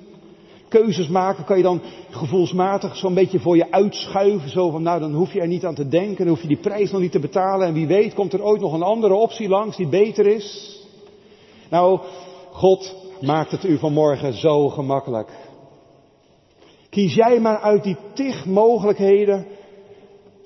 Keuzes 0.67 1.08
maken 1.08 1.43
kan 1.43 1.58
je 1.58 1.63
dan 1.63 1.82
gevoelsmatig 2.10 2.95
zo'n 2.95 3.13
beetje 3.13 3.39
voor 3.39 3.56
je 3.56 3.71
uitschuiven. 3.71 4.49
Zo 4.49 4.69
van, 4.69 4.84
nou 4.84 4.99
dan 4.99 5.13
hoef 5.13 5.34
je 5.34 5.41
er 5.41 5.47
niet 5.47 5.65
aan 5.65 5.75
te 5.75 5.88
denken, 5.88 6.17
dan 6.17 6.27
hoef 6.27 6.41
je 6.41 6.47
die 6.47 6.58
prijs 6.58 6.91
nog 6.91 7.01
niet 7.01 7.12
te 7.12 7.19
betalen. 7.19 7.67
En 7.67 7.73
wie 7.73 7.88
weet 7.88 8.13
komt 8.13 8.34
er 8.34 8.43
ooit 8.43 8.62
nog 8.62 8.73
een 8.73 8.84
andere 8.84 9.13
optie 9.13 9.49
langs 9.49 9.77
die 9.77 9.88
beter 9.88 10.25
is. 10.25 10.80
Nou, 11.69 11.99
God 12.51 12.95
maakt 13.21 13.51
het 13.51 13.63
u 13.63 13.77
vanmorgen 13.77 14.34
zo 14.34 14.69
gemakkelijk. 14.69 15.30
Kies 16.89 17.15
jij 17.15 17.39
maar 17.39 17.60
uit 17.60 17.84
die 17.84 17.97
tig 18.13 18.45
mogelijkheden. 18.45 19.45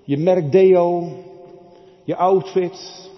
Je 0.03 0.17
merk 0.17 0.51
deo, 0.51 1.09
je 2.03 2.15
outfit, 2.15 3.09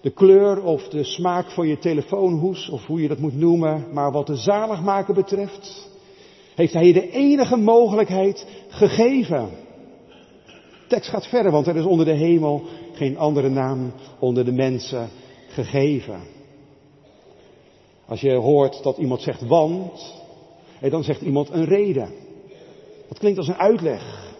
de 0.00 0.10
kleur 0.10 0.62
of 0.62 0.88
de 0.88 1.04
smaak 1.04 1.50
van 1.50 1.68
je 1.68 1.78
telefoonhoes 1.78 2.68
of 2.68 2.86
hoe 2.86 3.02
je 3.02 3.08
dat 3.08 3.18
moet 3.18 3.38
noemen. 3.38 3.86
Maar 3.92 4.12
wat 4.12 4.26
de 4.26 4.36
zaligmaker 4.36 5.14
betreft, 5.14 5.90
heeft 6.54 6.72
hij 6.72 6.86
je 6.86 6.92
de 6.92 7.10
enige 7.10 7.56
mogelijkheid 7.56 8.46
gegeven. 8.68 9.50
De 10.46 10.88
tekst 10.88 11.10
gaat 11.10 11.26
verder, 11.26 11.52
want 11.52 11.66
er 11.66 11.76
is 11.76 11.84
onder 11.84 12.06
de 12.06 12.16
hemel 12.16 12.62
geen 12.92 13.18
andere 13.18 13.48
naam 13.48 13.92
onder 14.18 14.44
de 14.44 14.52
mensen 14.52 15.08
gegeven. 15.48 16.20
Als 18.06 18.20
je 18.20 18.34
hoort 18.34 18.82
dat 18.82 18.98
iemand 18.98 19.22
zegt 19.22 19.46
want, 19.46 20.14
dan 20.80 21.04
zegt 21.04 21.20
iemand 21.20 21.50
een 21.50 21.64
reden. 21.64 22.10
Dat 23.08 23.18
klinkt 23.18 23.38
als 23.38 23.48
een 23.48 23.58
uitleg. 23.58 24.30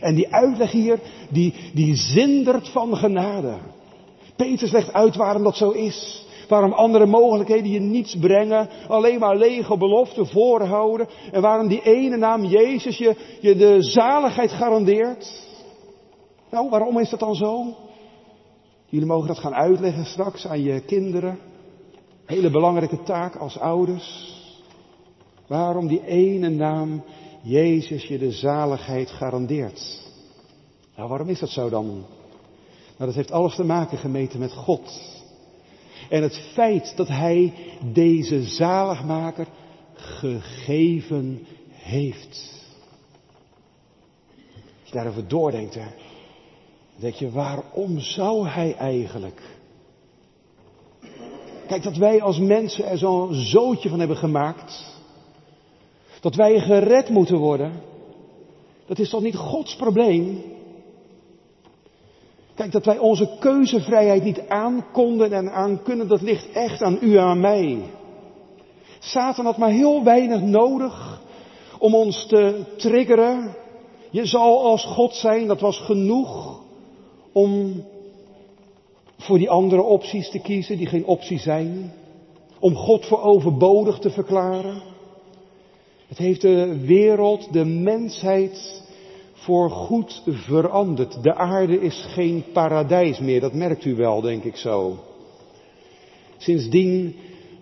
En 0.00 0.14
die 0.14 0.34
uitleg 0.34 0.70
hier, 0.70 0.98
die, 1.28 1.54
die 1.74 1.96
zindert 1.96 2.68
van 2.68 2.96
genade. 2.96 3.58
Petrus 4.36 4.70
legt 4.70 4.92
uit 4.92 5.16
waarom 5.16 5.42
dat 5.42 5.56
zo 5.56 5.70
is. 5.70 6.26
Waarom 6.50 6.72
andere 6.72 7.06
mogelijkheden 7.06 7.70
je 7.70 7.80
niets 7.80 8.16
brengen, 8.16 8.68
alleen 8.88 9.18
maar 9.18 9.36
lege 9.36 9.76
beloften 9.76 10.26
voorhouden. 10.26 11.08
En 11.32 11.42
waarom 11.42 11.68
die 11.68 11.82
ene 11.82 12.16
naam 12.16 12.44
Jezus 12.44 12.98
je, 12.98 13.16
je 13.40 13.56
de 13.56 13.82
zaligheid 13.82 14.50
garandeert. 14.50 15.48
Nou, 16.50 16.70
waarom 16.70 16.98
is 16.98 17.10
dat 17.10 17.20
dan 17.20 17.34
zo? 17.34 17.74
Jullie 18.86 19.06
mogen 19.06 19.28
dat 19.28 19.38
gaan 19.38 19.54
uitleggen 19.54 20.04
straks 20.04 20.46
aan 20.46 20.62
je 20.62 20.80
kinderen. 20.80 21.38
Hele 22.26 22.50
belangrijke 22.50 23.02
taak 23.02 23.36
als 23.36 23.58
ouders. 23.58 24.38
Waarom 25.46 25.86
die 25.86 26.06
ene 26.06 26.48
naam 26.48 27.02
Jezus 27.42 28.06
je 28.06 28.18
de 28.18 28.30
zaligheid 28.30 29.10
garandeert. 29.10 30.08
Nou, 30.96 31.08
waarom 31.08 31.28
is 31.28 31.40
dat 31.40 31.48
zo 31.48 31.68
dan? 31.68 31.86
Nou, 31.86 32.04
dat 32.96 33.14
heeft 33.14 33.32
alles 33.32 33.54
te 33.54 33.64
maken 33.64 33.98
gemeten 33.98 34.38
met 34.38 34.52
God. 34.52 35.09
En 36.10 36.22
het 36.22 36.50
feit 36.52 36.96
dat 36.96 37.08
Hij 37.08 37.52
deze 37.92 38.42
zaligmaker 38.42 39.46
gegeven 39.94 41.46
heeft. 41.70 42.58
Als 44.80 44.90
je 44.90 44.92
daarover 44.92 45.28
doordenkt, 45.28 45.74
hè, 45.74 45.86
denk 46.96 47.14
je, 47.14 47.30
waarom 47.30 47.98
zou 47.98 48.48
Hij 48.48 48.74
eigenlijk? 48.74 49.40
Kijk, 51.66 51.82
dat 51.82 51.96
wij 51.96 52.22
als 52.22 52.38
mensen 52.38 52.84
er 52.84 52.98
zo'n 52.98 53.34
zootje 53.34 53.88
van 53.88 53.98
hebben 53.98 54.16
gemaakt. 54.16 54.98
Dat 56.20 56.34
wij 56.34 56.60
gered 56.60 57.08
moeten 57.08 57.36
worden. 57.36 57.72
Dat 58.86 58.98
is 58.98 59.10
toch 59.10 59.22
niet 59.22 59.36
Gods 59.36 59.76
probleem? 59.76 60.42
Kijk, 62.60 62.72
dat 62.72 62.84
wij 62.84 62.98
onze 62.98 63.36
keuzevrijheid 63.38 64.24
niet 64.24 64.48
aankonden 64.48 65.32
en 65.32 65.52
aan 65.52 65.82
kunnen, 65.82 66.08
dat 66.08 66.20
ligt 66.20 66.52
echt 66.52 66.82
aan 66.82 66.98
u 67.00 67.16
en 67.16 67.22
aan 67.22 67.40
mij. 67.40 67.78
Satan 68.98 69.44
had 69.44 69.56
maar 69.56 69.70
heel 69.70 70.04
weinig 70.04 70.40
nodig 70.40 71.22
om 71.78 71.94
ons 71.94 72.26
te 72.26 72.64
triggeren. 72.76 73.56
Je 74.10 74.26
zal 74.26 74.64
als 74.64 74.84
God 74.84 75.14
zijn, 75.14 75.46
dat 75.46 75.60
was 75.60 75.78
genoeg 75.78 76.60
om 77.32 77.84
voor 79.16 79.38
die 79.38 79.50
andere 79.50 79.82
opties 79.82 80.30
te 80.30 80.38
kiezen 80.38 80.76
die 80.76 80.86
geen 80.86 81.06
optie 81.06 81.38
zijn. 81.38 81.92
Om 82.58 82.74
God 82.74 83.06
voor 83.06 83.22
overbodig 83.22 83.98
te 83.98 84.10
verklaren. 84.10 84.82
Het 86.08 86.18
heeft 86.18 86.40
de 86.40 86.86
wereld, 86.86 87.52
de 87.52 87.64
mensheid 87.64 88.79
voor 89.40 89.70
goed 89.70 90.22
veranderd. 90.26 91.22
De 91.22 91.34
aarde 91.34 91.80
is 91.80 92.04
geen 92.08 92.44
paradijs 92.52 93.18
meer, 93.18 93.40
dat 93.40 93.52
merkt 93.52 93.84
u 93.84 93.94
wel, 93.94 94.20
denk 94.20 94.44
ik 94.44 94.56
zo. 94.56 94.96
Sindsdien 96.36 97.14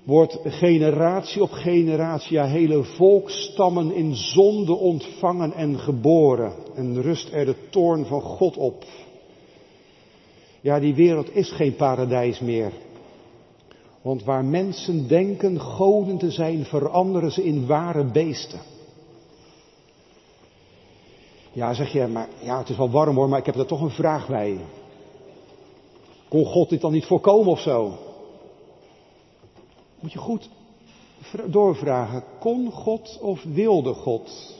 wordt 0.04 0.38
generatie 0.44 1.42
op 1.42 1.50
generatie, 1.50 2.32
ja 2.32 2.46
hele 2.46 2.84
volkstammen 2.84 3.92
in 3.94 4.14
zonde 4.14 4.72
ontvangen 4.72 5.52
en 5.52 5.78
geboren. 5.78 6.52
En 6.74 7.02
rust 7.02 7.32
er 7.32 7.44
de 7.44 7.54
toorn 7.70 8.06
van 8.06 8.20
God 8.20 8.56
op. 8.56 8.84
Ja, 10.60 10.80
die 10.80 10.94
wereld 10.94 11.34
is 11.34 11.50
geen 11.50 11.74
paradijs 11.74 12.38
meer. 12.38 12.72
Want 14.02 14.24
waar 14.24 14.44
mensen 14.44 15.08
denken 15.08 15.60
goden 15.60 16.18
te 16.18 16.30
zijn, 16.30 16.64
veranderen 16.64 17.32
ze 17.32 17.44
in 17.44 17.66
ware 17.66 18.04
beesten. 18.04 18.60
Ja, 21.58 21.74
zeg 21.74 21.92
je, 21.92 22.06
maar 22.06 22.28
ja, 22.42 22.58
het 22.58 22.68
is 22.68 22.76
wel 22.76 22.90
warm 22.90 23.16
hoor, 23.16 23.28
maar 23.28 23.38
ik 23.38 23.46
heb 23.46 23.56
er 23.56 23.66
toch 23.66 23.80
een 23.80 23.90
vraag 23.90 24.28
bij. 24.28 24.58
Kon 26.28 26.44
God 26.44 26.68
dit 26.68 26.80
dan 26.80 26.92
niet 26.92 27.04
voorkomen 27.04 27.52
of 27.52 27.60
zo? 27.60 27.98
Moet 30.00 30.12
je 30.12 30.18
goed 30.18 30.48
doorvragen. 31.46 32.24
Kon 32.40 32.70
God 32.70 33.18
of 33.20 33.42
wilde 33.42 33.94
God? 33.94 34.54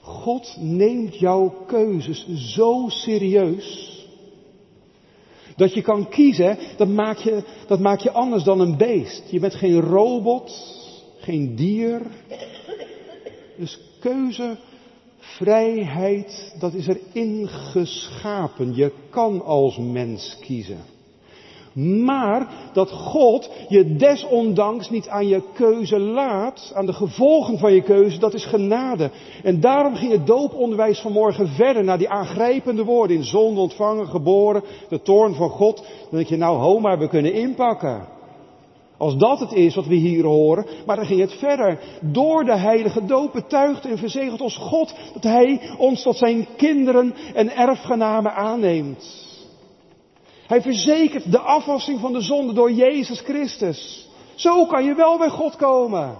God 0.00 0.56
neemt 0.58 1.18
jouw 1.18 1.64
keuzes 1.66 2.28
zo 2.28 2.84
serieus. 2.88 3.98
Dat 5.56 5.74
je 5.74 5.82
kan 5.82 6.08
kiezen, 6.08 6.58
dat 6.76 6.88
maak 6.88 7.18
je, 7.18 7.44
dat 7.66 7.80
maak 7.80 8.00
je 8.00 8.10
anders 8.10 8.44
dan 8.44 8.60
een 8.60 8.76
beest. 8.76 9.30
Je 9.30 9.40
bent 9.40 9.54
geen 9.54 9.80
robot, 9.80 10.52
geen 11.18 11.56
dier. 11.56 12.02
Dus 13.56 13.80
keuze 14.00 14.56
Vrijheid, 15.36 16.54
dat 16.58 16.74
is 16.74 16.88
er 16.88 16.98
ingeschapen. 17.12 18.74
Je 18.74 18.92
kan 19.10 19.44
als 19.44 19.78
mens 19.78 20.38
kiezen. 20.40 20.78
Maar 22.04 22.48
dat 22.72 22.90
God 22.90 23.50
je 23.68 23.96
desondanks 23.96 24.90
niet 24.90 25.08
aan 25.08 25.28
je 25.28 25.42
keuze 25.54 25.98
laat, 25.98 26.72
aan 26.74 26.86
de 26.86 26.92
gevolgen 26.92 27.58
van 27.58 27.72
je 27.72 27.82
keuze, 27.82 28.18
dat 28.18 28.34
is 28.34 28.44
genade. 28.44 29.10
En 29.42 29.60
daarom 29.60 29.94
ging 29.94 30.12
het 30.12 30.26
dooponderwijs 30.26 31.00
vanmorgen 31.00 31.48
verder 31.48 31.84
naar 31.84 31.98
die 31.98 32.08
aangrijpende 32.08 32.84
woorden. 32.84 33.16
In 33.16 33.24
zonde 33.24 33.60
ontvangen, 33.60 34.06
geboren, 34.06 34.62
de 34.88 35.02
toorn 35.02 35.34
van 35.34 35.48
God. 35.48 35.76
Dan 35.76 36.18
denk 36.18 36.26
je, 36.26 36.36
nou 36.36 36.58
ho 36.58 36.80
maar, 36.80 36.98
we 36.98 37.08
kunnen 37.08 37.32
inpakken. 37.32 38.18
Als 39.00 39.16
dat 39.16 39.40
het 39.40 39.52
is 39.52 39.74
wat 39.74 39.86
we 39.86 39.94
hier 39.94 40.24
horen. 40.24 40.66
Maar 40.86 40.96
dan 40.96 41.06
ging 41.06 41.20
het 41.20 41.32
verder. 41.32 41.80
Door 42.00 42.44
de 42.44 42.56
heilige 42.56 43.04
doop 43.04 43.32
betuigt 43.32 43.84
en 43.84 43.98
verzegelt 43.98 44.40
ons 44.40 44.56
God 44.56 44.94
dat 45.12 45.22
Hij 45.22 45.74
ons 45.78 46.02
tot 46.02 46.16
zijn 46.16 46.46
kinderen 46.56 47.14
en 47.34 47.56
erfgenamen 47.56 48.34
aanneemt. 48.34 49.28
Hij 50.46 50.62
verzekert 50.62 51.32
de 51.32 51.38
afwassing 51.38 52.00
van 52.00 52.12
de 52.12 52.20
zonde 52.20 52.52
door 52.52 52.72
Jezus 52.72 53.20
Christus. 53.20 54.08
Zo 54.34 54.66
kan 54.66 54.84
je 54.84 54.94
wel 54.94 55.18
bij 55.18 55.28
God 55.28 55.56
komen. 55.56 56.16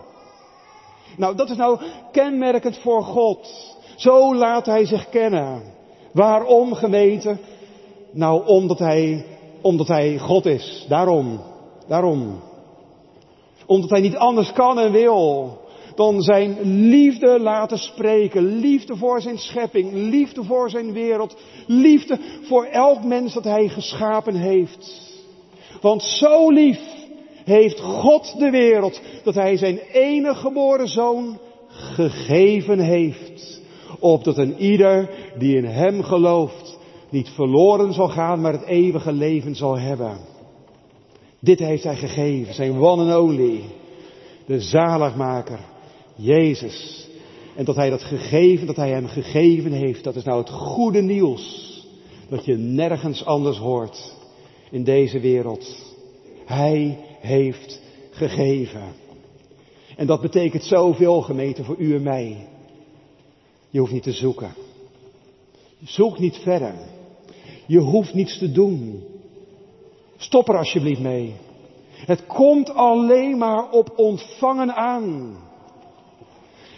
Nou, 1.16 1.36
dat 1.36 1.50
is 1.50 1.56
nou 1.56 1.80
kenmerkend 2.12 2.78
voor 2.78 3.02
God. 3.02 3.76
Zo 3.96 4.34
laat 4.34 4.66
Hij 4.66 4.86
zich 4.86 5.08
kennen. 5.08 5.62
Waarom 6.12 6.74
gemeente? 6.74 7.38
Nou, 8.12 8.46
omdat 8.46 8.78
Hij, 8.78 9.24
omdat 9.60 9.88
Hij 9.88 10.18
God 10.18 10.46
is. 10.46 10.86
Daarom. 10.88 11.40
Daarom 11.86 12.48
omdat 13.70 13.90
hij 13.90 14.00
niet 14.00 14.16
anders 14.16 14.52
kan 14.52 14.78
en 14.78 14.92
wil 14.92 15.58
dan 15.94 16.20
zijn 16.20 16.56
liefde 16.88 17.40
laten 17.40 17.78
spreken. 17.78 18.42
Liefde 18.58 18.96
voor 18.96 19.20
zijn 19.20 19.38
schepping, 19.38 19.92
liefde 19.92 20.44
voor 20.44 20.70
zijn 20.70 20.92
wereld, 20.92 21.36
liefde 21.66 22.18
voor 22.42 22.64
elk 22.64 23.04
mens 23.04 23.34
dat 23.34 23.44
hij 23.44 23.68
geschapen 23.68 24.34
heeft. 24.34 25.12
Want 25.80 26.02
zo 26.02 26.50
lief 26.50 26.80
heeft 27.44 27.80
God 27.80 28.38
de 28.38 28.50
wereld 28.50 29.00
dat 29.24 29.34
hij 29.34 29.56
zijn 29.56 29.78
enige 29.92 30.40
geboren 30.40 30.88
zoon 30.88 31.38
gegeven 31.68 32.78
heeft. 32.78 33.60
Opdat 33.98 34.38
een 34.38 34.56
ieder 34.58 35.10
die 35.38 35.56
in 35.56 35.64
hem 35.64 36.02
gelooft 36.02 36.78
niet 37.10 37.28
verloren 37.28 37.92
zal 37.92 38.08
gaan, 38.08 38.40
maar 38.40 38.52
het 38.52 38.66
eeuwige 38.66 39.12
leven 39.12 39.54
zal 39.54 39.78
hebben. 39.78 40.29
Dit 41.40 41.58
heeft 41.58 41.84
hij 41.84 41.96
gegeven, 41.96 42.54
zijn 42.54 42.78
one 42.78 43.14
and 43.14 43.22
only. 43.22 43.60
De 44.46 44.60
zaligmaker, 44.60 45.60
Jezus. 46.14 47.08
En 47.56 47.64
dat 47.64 47.76
hij 47.76 47.90
dat 47.90 48.02
gegeven, 48.02 48.66
dat 48.66 48.76
hij 48.76 48.90
hem 48.90 49.06
gegeven 49.06 49.72
heeft, 49.72 50.04
dat 50.04 50.16
is 50.16 50.24
nou 50.24 50.38
het 50.38 50.50
goede 50.50 51.02
nieuws. 51.02 51.68
Dat 52.28 52.44
je 52.44 52.56
nergens 52.56 53.24
anders 53.24 53.58
hoort 53.58 54.14
in 54.70 54.84
deze 54.84 55.20
wereld. 55.20 55.94
Hij 56.44 56.98
heeft 57.20 57.80
gegeven. 58.10 58.82
En 59.96 60.06
dat 60.06 60.20
betekent 60.20 60.64
zoveel 60.64 61.22
gemeten 61.22 61.64
voor 61.64 61.76
u 61.78 61.94
en 61.94 62.02
mij. 62.02 62.48
Je 63.70 63.78
hoeft 63.78 63.92
niet 63.92 64.02
te 64.02 64.12
zoeken. 64.12 64.52
Zoek 65.84 66.18
niet 66.18 66.36
verder. 66.36 66.74
Je 67.66 67.78
hoeft 67.78 68.14
niets 68.14 68.38
te 68.38 68.52
doen. 68.52 69.02
Stop 70.20 70.48
er 70.48 70.56
alsjeblieft 70.56 71.00
mee. 71.00 71.34
Het 72.06 72.26
komt 72.26 72.74
alleen 72.74 73.38
maar 73.38 73.70
op 73.70 73.92
ontvangen 73.96 74.74
aan. 74.74 75.36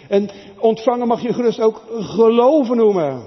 En 0.08 0.30
ontvangen 0.58 1.06
mag 1.06 1.22
je 1.22 1.32
gerust 1.32 1.60
ook 1.60 1.82
geloven 1.90 2.76
noemen. 2.76 3.22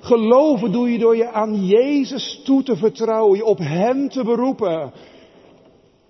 Geloven 0.00 0.72
doe 0.72 0.92
je 0.92 0.98
door 0.98 1.16
je 1.16 1.30
aan 1.30 1.66
Jezus 1.66 2.40
toe 2.44 2.62
te 2.62 2.76
vertrouwen, 2.76 3.36
je 3.36 3.44
op 3.44 3.58
Hem 3.58 4.08
te 4.08 4.24
beroepen. 4.24 4.92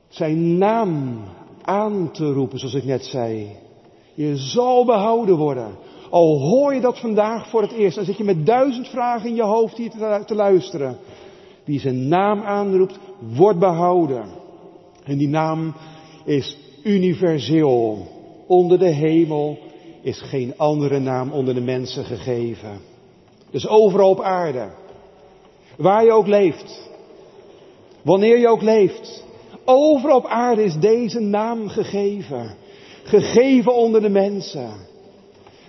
Zijn 0.09 0.59
naam 0.59 1.21
aan 1.63 2.11
te 2.13 2.33
roepen, 2.33 2.59
zoals 2.59 2.75
ik 2.75 2.85
net 2.85 3.05
zei. 3.05 3.57
Je 4.15 4.37
zal 4.37 4.85
behouden 4.85 5.37
worden. 5.37 5.77
Al 6.11 6.41
hoor 6.41 6.75
je 6.75 6.81
dat 6.81 7.01
vandaag 7.01 7.49
voor 7.49 7.63
het 7.63 7.73
eerst, 7.73 7.97
dan 7.97 8.05
zit 8.05 8.17
je 8.17 8.25
met 8.25 8.47
duizend 8.47 8.89
vragen 8.89 9.29
in 9.29 9.35
je 9.35 9.43
hoofd 9.43 9.77
hier 9.77 9.91
te 10.27 10.35
luisteren. 10.35 10.99
Wie 11.67 11.81
zijn 11.81 12.09
naam 12.09 12.41
aanroept, 12.43 12.99
wordt 13.19 13.59
behouden. 13.59 14.25
En 15.05 15.19
die 15.19 15.29
naam 15.29 15.75
is 16.25 16.57
universeel. 16.85 18.07
Onder 18.47 18.79
de 18.79 18.89
hemel 18.89 19.59
is 20.03 20.21
geen 20.21 20.55
andere 20.57 20.99
naam 20.99 21.33
onder 21.33 21.55
de 21.55 21.61
mensen 21.61 22.05
gegeven. 22.05 22.81
Dus 23.51 23.69
overal 23.69 24.11
op 24.11 24.21
aarde. 24.21 24.69
Waar 25.77 26.05
je 26.05 26.13
ook 26.13 26.27
leeft. 26.27 26.91
Wanneer 28.03 28.39
je 28.39 28.49
ook 28.49 28.63
leeft. 28.63 29.25
Overal 29.65 30.17
op 30.17 30.27
aarde 30.27 30.65
is 30.65 30.79
deze 30.79 31.21
naam 31.21 31.69
gegeven. 31.69 32.55
Gegeven 33.03 33.75
onder 33.75 34.01
de 34.01 34.09
mensen. 34.09 34.71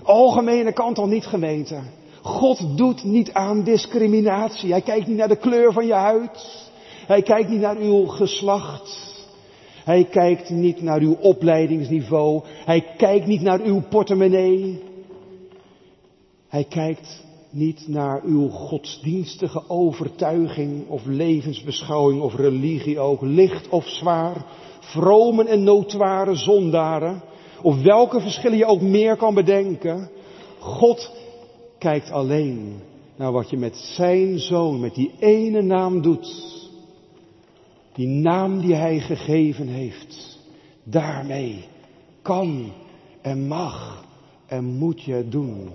Algemene 0.03 0.73
kant 0.73 0.97
al 0.97 1.07
niet 1.07 1.25
gemeente. 1.25 1.79
God 2.27 2.77
doet 2.77 3.03
niet 3.03 3.33
aan 3.33 3.63
discriminatie. 3.63 4.71
Hij 4.71 4.81
kijkt 4.81 5.07
niet 5.07 5.17
naar 5.17 5.27
de 5.27 5.35
kleur 5.35 5.73
van 5.73 5.85
je 5.85 5.93
huid. 5.93 6.69
Hij 7.07 7.21
kijkt 7.21 7.49
niet 7.49 7.59
naar 7.59 7.77
uw 7.77 8.05
geslacht. 8.05 9.15
Hij 9.83 10.03
kijkt 10.03 10.49
niet 10.49 10.81
naar 10.81 10.99
uw 11.01 11.17
opleidingsniveau. 11.21 12.41
Hij 12.65 12.85
kijkt 12.97 13.25
niet 13.25 13.41
naar 13.41 13.61
uw 13.61 13.81
portemonnee. 13.89 14.83
Hij 16.47 16.63
kijkt 16.63 17.23
niet 17.49 17.87
naar 17.87 18.21
uw 18.23 18.49
godsdienstige 18.49 19.69
overtuiging 19.69 20.87
of 20.87 21.05
levensbeschouwing 21.05 22.21
of 22.21 22.35
religie 22.35 22.99
ook, 22.99 23.21
licht 23.21 23.69
of 23.69 23.87
zwaar, 23.87 24.45
vromen 24.79 25.47
en 25.47 25.63
notoire 25.63 26.35
zondaren, 26.35 27.23
of 27.61 27.81
welke 27.81 28.19
verschillen 28.19 28.57
je 28.57 28.65
ook 28.65 28.81
meer 28.81 29.15
kan 29.15 29.33
bedenken. 29.33 30.09
God 30.59 31.11
kijkt 31.77 32.11
alleen 32.11 32.79
naar 33.15 33.31
wat 33.31 33.49
je 33.49 33.57
met 33.57 33.75
zijn 33.75 34.39
zoon, 34.39 34.79
met 34.79 34.95
die 34.95 35.11
ene 35.19 35.61
naam 35.61 36.01
doet. 36.01 36.55
Die 37.93 38.07
naam 38.07 38.61
die 38.61 38.75
hij 38.75 38.99
gegeven 38.99 39.67
heeft. 39.67 40.39
Daarmee 40.83 41.65
kan 42.21 42.71
en 43.21 43.47
mag 43.47 44.05
en 44.45 44.65
moet 44.65 45.03
je 45.03 45.13
het 45.13 45.31
doen. 45.31 45.69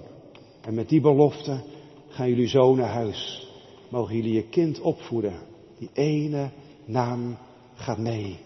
En 0.61 0.75
met 0.75 0.89
die 0.89 1.01
belofte 1.01 1.63
gaan 2.09 2.29
jullie 2.29 2.49
zo 2.49 2.75
naar 2.75 2.89
huis. 2.89 3.49
Mogen 3.89 4.17
jullie 4.17 4.33
je 4.33 4.49
kind 4.49 4.81
opvoeden. 4.81 5.35
Die 5.79 5.91
ene 5.93 6.51
naam 6.85 7.37
gaat 7.75 7.99
mee. 7.99 8.39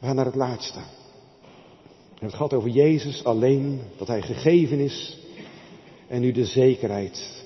We 0.00 0.06
gaan 0.06 0.16
naar 0.16 0.24
het 0.24 0.34
laatste. 0.34 0.80
Het 2.18 2.34
gaat 2.34 2.52
over 2.52 2.70
Jezus 2.70 3.24
alleen, 3.24 3.80
dat 3.96 4.08
Hij 4.08 4.22
gegeven 4.22 4.78
is. 4.78 5.23
En 6.08 6.20
nu 6.20 6.32
de 6.32 6.44
zekerheid. 6.44 7.44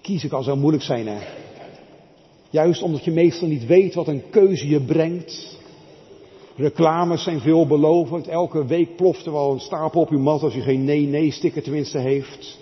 Kiezen 0.00 0.28
kan 0.28 0.42
zo 0.42 0.56
moeilijk 0.56 0.84
zijn, 0.84 1.06
hè. 1.06 1.18
Juist 2.50 2.82
omdat 2.82 3.04
je 3.04 3.10
meestal 3.10 3.48
niet 3.48 3.66
weet 3.66 3.94
wat 3.94 4.08
een 4.08 4.22
keuze 4.30 4.68
je 4.68 4.80
brengt. 4.80 5.58
Reclames 6.56 7.22
zijn 7.22 7.40
veelbelovend. 7.40 8.28
Elke 8.28 8.66
week 8.66 8.96
ploft 8.96 9.26
er 9.26 9.32
wel 9.32 9.52
een 9.52 9.60
stapel 9.60 10.00
op 10.00 10.10
uw 10.10 10.18
mat 10.18 10.42
als 10.42 10.54
u 10.54 10.60
geen 10.60 10.84
nee-nee-sticker 10.84 11.62
tenminste 11.62 11.98
heeft. 11.98 12.58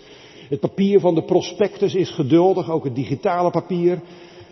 Het 0.49 0.61
papier 0.61 1.01
van 1.01 1.15
de 1.15 1.23
prospectus 1.23 1.95
is 1.95 2.11
geduldig, 2.11 2.71
ook 2.71 2.85
het 2.85 2.95
digitale 2.95 3.51
papier. 3.51 4.01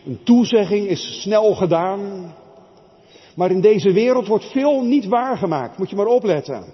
Een 0.07 0.19
toezegging 0.23 0.87
is 0.87 1.21
snel 1.23 1.55
gedaan. 1.55 2.33
Maar 3.37 3.51
in 3.51 3.61
deze 3.61 3.93
wereld 3.93 4.27
wordt 4.27 4.51
veel 4.51 4.83
niet 4.83 5.07
waargemaakt. 5.07 5.79
Moet 5.79 5.91
je 5.91 5.97
maar 5.97 6.07
opletten. 6.07 6.65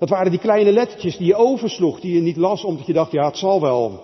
Dat 0.00 0.08
waren 0.08 0.30
die 0.30 0.40
kleine 0.40 0.72
lettertjes 0.72 1.16
die 1.16 1.26
je 1.26 1.34
oversloeg, 1.34 2.00
die 2.00 2.14
je 2.14 2.20
niet 2.20 2.36
las 2.36 2.64
omdat 2.64 2.86
je 2.86 2.92
dacht, 2.92 3.12
ja 3.12 3.26
het 3.26 3.36
zal 3.36 3.60
wel. 3.60 4.00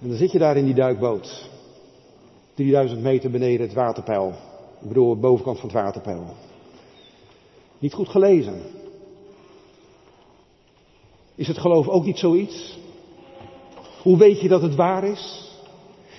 En 0.00 0.08
dan 0.08 0.16
zit 0.16 0.32
je 0.32 0.38
daar 0.38 0.56
in 0.56 0.64
die 0.64 0.74
duikboot. 0.74 1.48
3000 2.54 3.02
meter 3.02 3.30
beneden 3.30 3.66
het 3.66 3.74
waterpeil. 3.74 4.32
Ik 4.80 4.88
bedoel, 4.88 5.14
de 5.14 5.20
bovenkant 5.20 5.60
van 5.60 5.68
het 5.68 5.78
waterpeil. 5.78 6.24
Niet 7.78 7.92
goed 7.92 8.08
gelezen. 8.08 8.62
Is 11.34 11.48
het 11.48 11.58
geloof 11.58 11.88
ook 11.88 12.04
niet 12.04 12.18
zoiets? 12.18 12.78
Hoe 14.02 14.16
weet 14.16 14.40
je 14.40 14.48
dat 14.48 14.62
het 14.62 14.74
waar 14.74 15.04
is? 15.04 15.52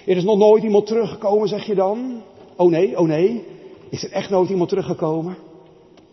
Er 0.05 0.17
is 0.17 0.23
nog 0.23 0.37
nooit 0.37 0.63
iemand 0.63 0.85
teruggekomen, 0.85 1.47
zeg 1.47 1.65
je 1.65 1.75
dan? 1.75 2.21
Oh 2.55 2.69
nee, 2.69 2.99
oh 2.99 3.07
nee. 3.07 3.43
Is 3.89 4.03
er 4.03 4.11
echt 4.11 4.29
nooit 4.29 4.49
iemand 4.49 4.69
teruggekomen? 4.69 5.37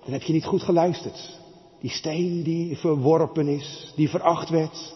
Dan 0.05 0.13
heb 0.13 0.23
je 0.23 0.33
niet 0.33 0.45
goed 0.45 0.63
geluisterd. 0.63 1.39
Die 1.81 1.91
steen 1.91 2.43
die 2.43 2.77
verworpen 2.77 3.49
is, 3.49 3.93
die 3.97 4.09
veracht 4.09 4.49
werd, 4.49 4.95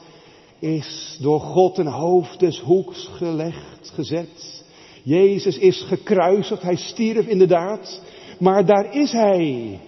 is 0.58 1.18
door 1.20 1.40
God 1.40 1.78
een 1.78 1.86
hoofd 1.86 2.40
des 2.40 2.60
hoeks 2.60 3.10
gelegd, 3.12 3.90
gezet. 3.94 4.64
Jezus 5.02 5.58
is 5.58 5.82
gekruisigd, 5.82 6.62
hij 6.62 6.76
stierf 6.76 7.26
inderdaad, 7.26 8.02
maar 8.38 8.66
daar 8.66 8.94
is 8.94 9.12
hij. 9.12 9.78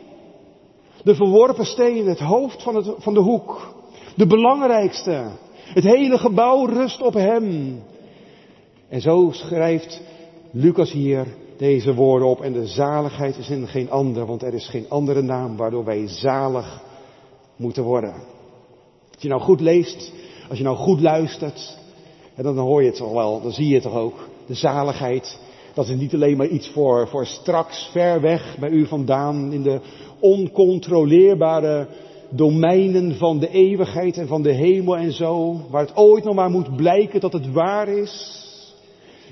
De 1.03 1.15
verworpen 1.15 1.67
steen, 1.67 2.07
het 2.07 2.19
hoofd 2.19 2.63
van, 2.63 2.75
het, 2.77 2.95
van 2.99 3.15
de 3.15 3.21
hoek. 3.21 3.75
De 4.17 4.27
belangrijkste. 4.27 5.31
Het 5.55 5.85
hele 5.85 6.19
gebouw 6.19 6.65
rust 6.65 7.03
op 7.03 7.15
hem. 7.15 7.79
En 8.89 9.01
zo 9.01 9.29
schrijft 9.33 10.03
Lucas 10.51 10.93
hier 10.93 11.27
deze 11.59 11.95
woorden 11.95 12.29
op. 12.29 12.41
En 12.41 12.53
de 12.53 12.67
zaligheid 12.67 13.37
is 13.37 13.51
in 13.51 13.69
geen 13.69 13.91
ander, 13.91 14.27
want 14.27 14.43
er 14.43 14.55
is 14.55 14.69
geen 14.69 14.87
andere 14.89 15.23
naam 15.23 15.57
waardoor 15.57 15.85
wij 15.85 16.09
zalig 16.09 16.83
moeten 17.57 17.83
worden. 17.83 18.13
Als 19.13 19.23
je 19.23 19.29
nou 19.29 19.41
goed 19.41 19.61
leest, 19.61 20.13
als 20.49 20.59
je 20.59 20.65
nou 20.65 20.77
goed 20.77 21.01
luistert, 21.01 21.79
en 22.35 22.43
dan 22.45 22.59
hoor 22.59 22.83
je 22.83 22.89
het 22.89 22.97
toch 22.97 23.13
wel, 23.13 23.43
dan 23.43 23.53
zie 23.53 23.69
je 23.69 23.75
het 23.75 23.83
toch 23.83 23.97
ook. 23.97 24.29
De 24.47 24.55
zaligheid, 24.55 25.41
dat 25.75 25.89
is 25.89 25.97
niet 25.97 26.15
alleen 26.15 26.37
maar 26.37 26.49
iets 26.49 26.69
voor, 26.69 27.09
voor 27.09 27.27
straks, 27.27 27.89
ver 27.93 28.21
weg 28.21 28.57
bij 28.59 28.71
u 28.71 28.87
vandaan, 28.87 29.53
in 29.53 29.63
de 29.63 29.81
oncontroleerbare 30.21 31.87
domeinen 32.29 33.17
van 33.17 33.39
de 33.39 33.51
eeuwigheid 33.51 34.17
en 34.17 34.27
van 34.27 34.43
de 34.43 34.53
hemel 34.53 34.97
en 34.97 35.13
zo, 35.13 35.61
waar 35.71 35.83
het 35.83 35.97
ooit 35.97 36.25
nog 36.25 36.35
maar 36.35 36.51
moet 36.51 36.77
blijken 36.77 37.21
dat 37.21 37.33
het 37.33 37.53
waar 37.53 37.89
is. 37.89 38.47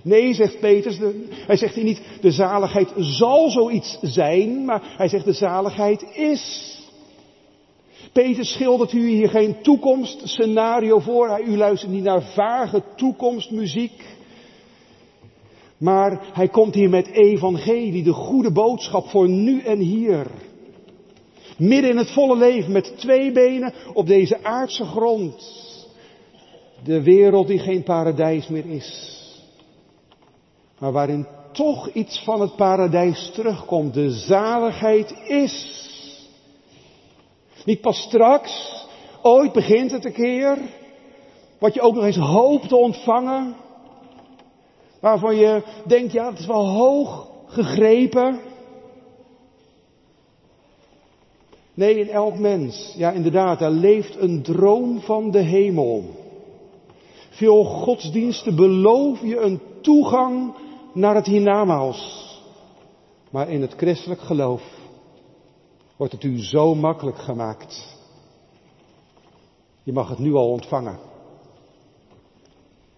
Nee, 0.07 0.35
zegt 0.35 0.61
Petrus, 0.61 0.99
hij 1.47 1.57
zegt 1.57 1.75
hier 1.75 1.85
niet 1.85 2.01
de 2.21 2.31
zaligheid 2.31 2.93
zal 2.97 3.51
zoiets 3.51 3.99
zijn, 4.03 4.65
maar 4.65 4.95
hij 4.97 5.09
zegt 5.09 5.25
de 5.25 5.33
zaligheid 5.33 6.07
is. 6.15 6.75
Petrus 8.13 8.53
schildert 8.53 8.93
u 8.93 9.09
hier 9.09 9.29
geen 9.29 9.63
toekomstscenario 9.63 10.99
voor. 10.99 11.41
U 11.47 11.57
luistert 11.57 11.93
niet 11.93 12.03
naar 12.03 12.23
vage 12.23 12.83
toekomstmuziek. 12.97 14.05
Maar 15.79 16.21
hij 16.33 16.49
komt 16.49 16.75
hier 16.75 16.91
met 16.91 17.07
evangelie, 17.07 18.03
de 18.03 18.13
goede 18.13 18.53
boodschap 18.53 19.09
voor 19.09 19.29
nu 19.29 19.61
en 19.61 19.79
hier. 19.79 20.27
Midden 21.59 21.91
in 21.91 21.97
het 21.97 22.11
volle 22.11 22.37
leven 22.37 22.73
met 22.73 22.93
twee 22.97 23.33
benen 23.33 23.73
op 23.95 24.07
deze 24.07 24.45
aardse 24.45 24.85
grond. 24.85 25.65
De 26.85 27.03
wereld 27.03 27.47
die 27.47 27.59
geen 27.59 27.83
paradijs 27.83 28.49
meer 28.49 28.67
is. 28.67 29.25
Maar 30.79 30.93
waarin 30.93 31.27
toch 31.53 31.89
iets 31.89 32.23
van 32.25 32.41
het 32.41 32.57
paradijs 32.57 33.31
terugkomt. 33.35 33.95
De 33.95 34.11
zaligheid 34.11 35.15
is. 35.27 35.85
Niet 37.65 37.81
pas 37.81 37.99
straks, 37.99 38.85
ooit 39.23 39.53
begint 39.53 39.91
het 39.91 40.05
een 40.05 40.13
keer. 40.13 40.59
Wat 41.59 41.75
je 41.75 41.81
ook 41.81 41.95
nog 41.95 42.05
eens 42.05 42.17
hoopt 42.17 42.69
te 42.69 42.77
ontvangen. 42.77 43.55
Waarvan 45.01 45.37
je 45.37 45.63
denkt, 45.87 46.13
ja, 46.13 46.31
het 46.31 46.39
is 46.39 46.47
wel 46.47 46.69
hoog 46.69 47.29
gegrepen. 47.47 48.41
Nee, 51.75 51.99
in 51.99 52.09
elk 52.09 52.39
mens, 52.39 52.95
ja 52.97 53.11
inderdaad, 53.11 53.59
daar 53.59 53.71
leeft 53.71 54.17
een 54.17 54.43
droom 54.43 55.01
van 55.01 55.31
de 55.31 55.39
hemel. 55.39 56.05
Veel 57.31 57.65
godsdiensten 57.65 58.57
beloven 58.57 59.29
je 59.29 59.41
een 59.41 59.61
toegang 59.81 60.55
naar 60.97 61.15
het 61.15 61.27
hiernamaals. 61.27 62.25
Maar 63.31 63.49
in 63.49 63.61
het 63.61 63.75
christelijk 63.77 64.21
geloof 64.21 64.63
wordt 65.97 66.13
het 66.13 66.23
u 66.23 66.39
zo 66.43 66.75
makkelijk 66.75 67.19
gemaakt. 67.19 67.97
Je 69.83 69.93
mag 69.93 70.09
het 70.09 70.19
nu 70.19 70.35
al 70.35 70.51
ontvangen. 70.51 70.99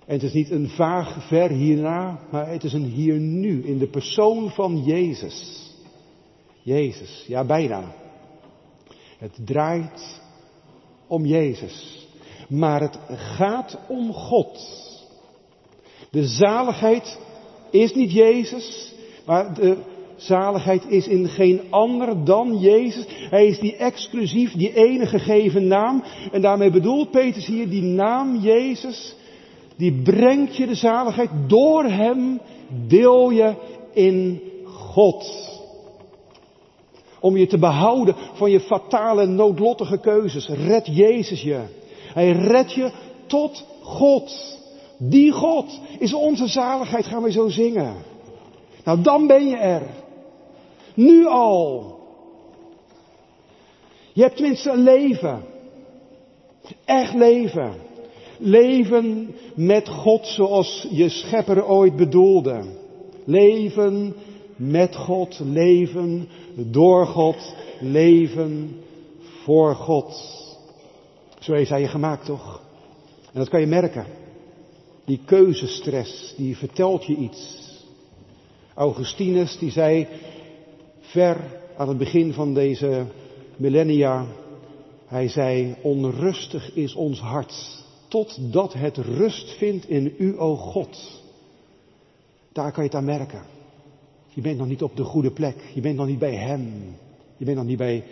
En 0.07 0.15
het 0.15 0.23
is 0.23 0.33
niet 0.33 0.51
een 0.51 0.69
vaag 0.69 1.27
ver 1.27 1.51
hierna, 1.51 2.19
maar 2.31 2.49
het 2.49 2.65
is 2.65 2.73
een 2.73 2.85
hier 2.85 3.19
nu 3.19 3.65
in 3.65 3.79
de 3.79 3.89
persoon 3.89 4.51
van 4.51 4.83
Jezus. 4.83 5.67
Jezus, 6.63 7.25
ja 7.27 7.45
bijna. 7.45 7.93
Het 9.19 9.39
draait 9.45 10.23
om 11.07 11.25
Jezus. 11.27 12.07
Maar 12.49 12.81
het 12.81 12.99
gaat 13.09 13.79
om 13.89 14.13
God. 14.13 14.87
De 16.11 16.27
zaligheid 16.27 17.19
is 17.71 17.95
niet 17.95 18.13
Jezus, 18.13 18.93
maar 19.27 19.55
de 19.55 19.77
zaligheid 20.17 20.85
is 20.89 21.07
in 21.07 21.29
geen 21.29 21.61
ander 21.71 22.25
dan 22.25 22.59
Jezus. 22.59 23.05
Hij 23.09 23.47
is 23.47 23.59
die 23.59 23.77
exclusief, 23.77 24.53
die 24.53 24.75
enige 24.75 25.19
gegeven 25.19 25.67
naam. 25.67 26.05
En 26.33 26.41
daarmee 26.41 26.71
bedoelt 26.71 27.11
Petrus 27.11 27.47
hier 27.47 27.69
die 27.69 27.83
naam 27.83 28.37
Jezus, 28.37 29.17
die 29.77 30.03
brengt 30.03 30.57
je 30.57 30.67
de 30.67 30.75
zaligheid. 30.75 31.31
Door 31.47 31.85
hem 31.85 32.41
deel 32.87 33.31
je 33.31 33.55
in 33.93 34.41
God. 34.65 35.47
Om 37.21 37.37
je 37.37 37.47
te 37.47 37.59
behouden 37.59 38.15
van 38.35 38.51
je 38.51 38.61
fatale, 38.61 39.27
noodlottige 39.27 39.99
keuzes. 39.99 40.49
Red 40.49 40.87
Jezus 40.87 41.43
je. 41.43 41.61
Hij 42.15 42.33
redt 42.33 42.73
je 42.73 42.91
tot 43.27 43.67
God. 43.83 44.58
Die 44.99 45.33
God 45.33 45.81
is 45.99 46.15
onze 46.15 46.47
zaligheid, 46.47 47.07
gaan 47.07 47.23
we 47.23 47.33
zo 47.33 47.49
zingen. 47.49 47.95
Nou, 48.85 49.03
dan 49.03 49.27
ben 49.27 49.49
je 49.49 49.57
er. 49.57 49.83
Nu 50.95 51.27
al. 51.27 51.99
Je 54.13 54.23
hebt 54.23 54.37
tenminste 54.37 54.71
een 54.71 54.83
leven. 54.83 55.45
Echt 56.85 57.15
leven. 57.15 57.75
Leven 58.39 59.35
met 59.55 59.89
God 59.89 60.27
zoals 60.27 60.87
je 60.91 61.09
schepper 61.09 61.67
ooit 61.67 61.97
bedoelde. 61.97 62.65
Leven 63.25 64.15
met 64.57 64.97
God, 64.97 65.41
leven 65.45 66.29
door 66.55 67.07
God, 67.07 67.55
leven 67.81 68.81
voor 69.43 69.75
God. 69.75 70.37
Zo 71.39 71.53
is 71.53 71.69
hij 71.69 71.81
je 71.81 71.89
gemaakt 71.89 72.25
toch? 72.25 72.63
En 73.33 73.39
dat 73.39 73.49
kan 73.49 73.61
je 73.61 73.67
merken. 73.67 74.18
Die 75.09 75.21
keuzestress, 75.25 76.35
die 76.37 76.57
vertelt 76.57 77.05
je 77.05 77.15
iets. 77.17 77.67
Augustinus 78.75 79.59
die 79.59 79.71
zei 79.71 80.07
ver 81.01 81.37
aan 81.77 81.89
het 81.89 81.99
begin 81.99 82.33
van 82.33 82.55
deze 82.55 83.07
millennia, 83.57 84.27
hij 85.07 85.29
zei, 85.29 85.77
onrustig 85.83 86.75
is 86.75 86.95
ons 86.95 87.21
hart, 87.21 87.85
totdat 88.09 88.73
het 88.73 88.97
rust 88.97 89.51
vindt 89.51 89.89
in 89.89 90.15
u, 90.19 90.39
o 90.39 90.57
God. 90.57 91.23
Daar 92.53 92.73
kan 92.73 92.83
je 92.83 92.89
het 92.89 92.99
aan 92.99 93.05
merken. 93.05 93.43
Je 94.29 94.41
bent 94.41 94.59
nog 94.59 94.67
niet 94.67 94.83
op 94.83 94.97
de 94.97 95.05
goede 95.05 95.31
plek, 95.31 95.57
je 95.75 95.81
bent 95.81 95.97
nog 95.97 96.07
niet 96.07 96.19
bij 96.19 96.35
Hem, 96.35 96.97
je 97.37 97.45
bent 97.45 97.57
nog 97.57 97.67
niet 97.67 97.79
bij 97.79 98.05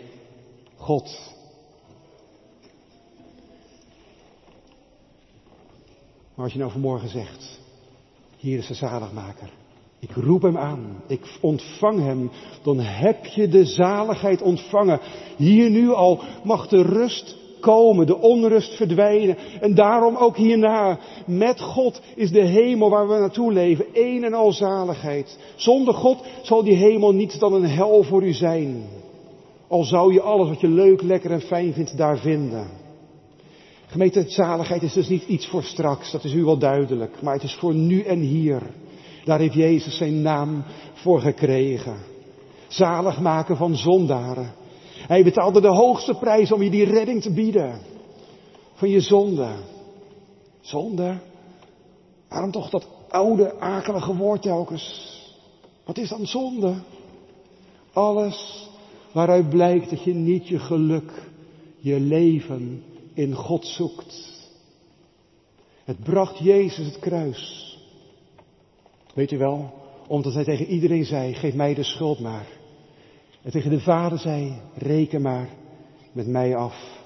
God. 0.75 1.35
Maar 6.37 6.45
als 6.45 6.53
je 6.53 6.59
nou 6.59 6.71
vanmorgen 6.71 7.09
zegt, 7.09 7.59
hier 8.37 8.57
is 8.57 8.67
de 8.67 8.73
zaligmaker. 8.73 9.49
Ik 9.99 10.11
roep 10.11 10.41
hem 10.41 10.57
aan, 10.57 11.01
ik 11.07 11.21
ontvang 11.41 11.99
hem, 11.99 12.31
dan 12.63 12.79
heb 12.79 13.25
je 13.25 13.47
de 13.47 13.65
zaligheid 13.65 14.41
ontvangen. 14.41 14.99
Hier 15.37 15.69
nu 15.69 15.89
al 15.89 16.19
mag 16.43 16.67
de 16.67 16.81
rust 16.81 17.37
komen, 17.59 18.05
de 18.05 18.17
onrust 18.17 18.75
verdwijnen. 18.75 19.37
En 19.61 19.75
daarom 19.75 20.15
ook 20.15 20.37
hierna, 20.37 20.99
met 21.25 21.61
God 21.61 22.01
is 22.15 22.31
de 22.31 22.45
hemel 22.45 22.89
waar 22.89 23.07
we 23.07 23.19
naartoe 23.19 23.53
leven, 23.53 23.85
één 23.93 24.23
en 24.23 24.33
al 24.33 24.51
zaligheid. 24.51 25.39
Zonder 25.55 25.93
God 25.93 26.23
zal 26.41 26.63
die 26.63 26.75
hemel 26.75 27.13
niets 27.13 27.39
dan 27.39 27.53
een 27.53 27.69
hel 27.69 28.03
voor 28.03 28.23
u 28.23 28.33
zijn. 28.33 28.83
Al 29.67 29.83
zou 29.83 30.13
je 30.13 30.21
alles 30.21 30.49
wat 30.49 30.61
je 30.61 30.69
leuk, 30.69 31.01
lekker 31.01 31.31
en 31.31 31.41
fijn 31.41 31.73
vindt 31.73 31.97
daar 31.97 32.17
vinden. 32.17 32.67
Gemeente, 33.89 34.23
zaligheid 34.27 34.81
is 34.81 34.93
dus 34.93 35.09
niet 35.09 35.23
iets 35.23 35.47
voor 35.47 35.63
straks, 35.63 36.11
dat 36.11 36.23
is 36.23 36.33
u 36.33 36.43
wel 36.43 36.57
duidelijk, 36.57 37.21
maar 37.21 37.33
het 37.33 37.43
is 37.43 37.55
voor 37.55 37.73
nu 37.73 38.01
en 38.01 38.19
hier. 38.19 38.61
Daar 39.25 39.39
heeft 39.39 39.53
Jezus 39.53 39.97
zijn 39.97 40.21
naam 40.21 40.63
voor 40.93 41.19
gekregen. 41.19 41.97
Zalig 42.67 43.19
maken 43.19 43.57
van 43.57 43.75
zondaren. 43.75 44.53
Hij 45.07 45.23
betaalde 45.23 45.61
de 45.61 45.67
hoogste 45.67 46.13
prijs 46.13 46.51
om 46.51 46.61
je 46.61 46.69
die 46.69 46.85
redding 46.85 47.21
te 47.21 47.33
bieden. 47.33 47.79
Van 48.73 48.89
je 48.89 49.01
zonde. 49.01 49.49
Zonde? 50.61 51.19
Waarom 52.29 52.51
toch 52.51 52.69
dat 52.69 52.87
oude, 53.09 53.59
akelige 53.59 54.15
woord 54.15 54.41
telkens? 54.41 55.15
Wat 55.85 55.97
is 55.97 56.09
dan 56.09 56.25
zonde? 56.25 56.75
Alles 57.93 58.69
waaruit 59.11 59.49
blijkt 59.49 59.89
dat 59.89 60.03
je 60.03 60.13
niet 60.13 60.47
je 60.47 60.59
geluk, 60.59 61.11
je 61.77 61.99
leven 61.99 62.83
in 63.17 63.33
God 63.33 63.65
zoekt. 63.65 64.45
Het 65.83 66.03
bracht 66.03 66.37
Jezus 66.37 66.85
het 66.85 66.99
kruis. 66.99 67.77
Weet 69.13 69.31
u 69.31 69.37
wel? 69.37 69.73
Omdat 70.07 70.33
hij 70.33 70.43
tegen 70.43 70.65
iedereen 70.65 71.05
zei, 71.05 71.33
geef 71.33 71.53
mij 71.53 71.73
de 71.73 71.83
schuld 71.83 72.19
maar. 72.19 72.47
En 73.41 73.51
tegen 73.51 73.69
de 73.69 73.79
vader 73.79 74.19
zei, 74.19 74.61
reken 74.75 75.21
maar 75.21 75.49
met 76.11 76.27
mij 76.27 76.55
af. 76.55 77.05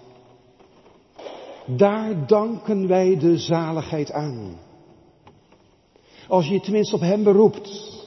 Daar 1.66 2.28
danken 2.28 2.88
wij 2.88 3.18
de 3.18 3.38
zaligheid 3.38 4.12
aan. 4.12 4.59
Als 6.28 6.47
je 6.47 6.53
je 6.53 6.59
tenminste 6.59 6.95
op 6.95 7.01
hem 7.01 7.24
beroept. 7.24 7.99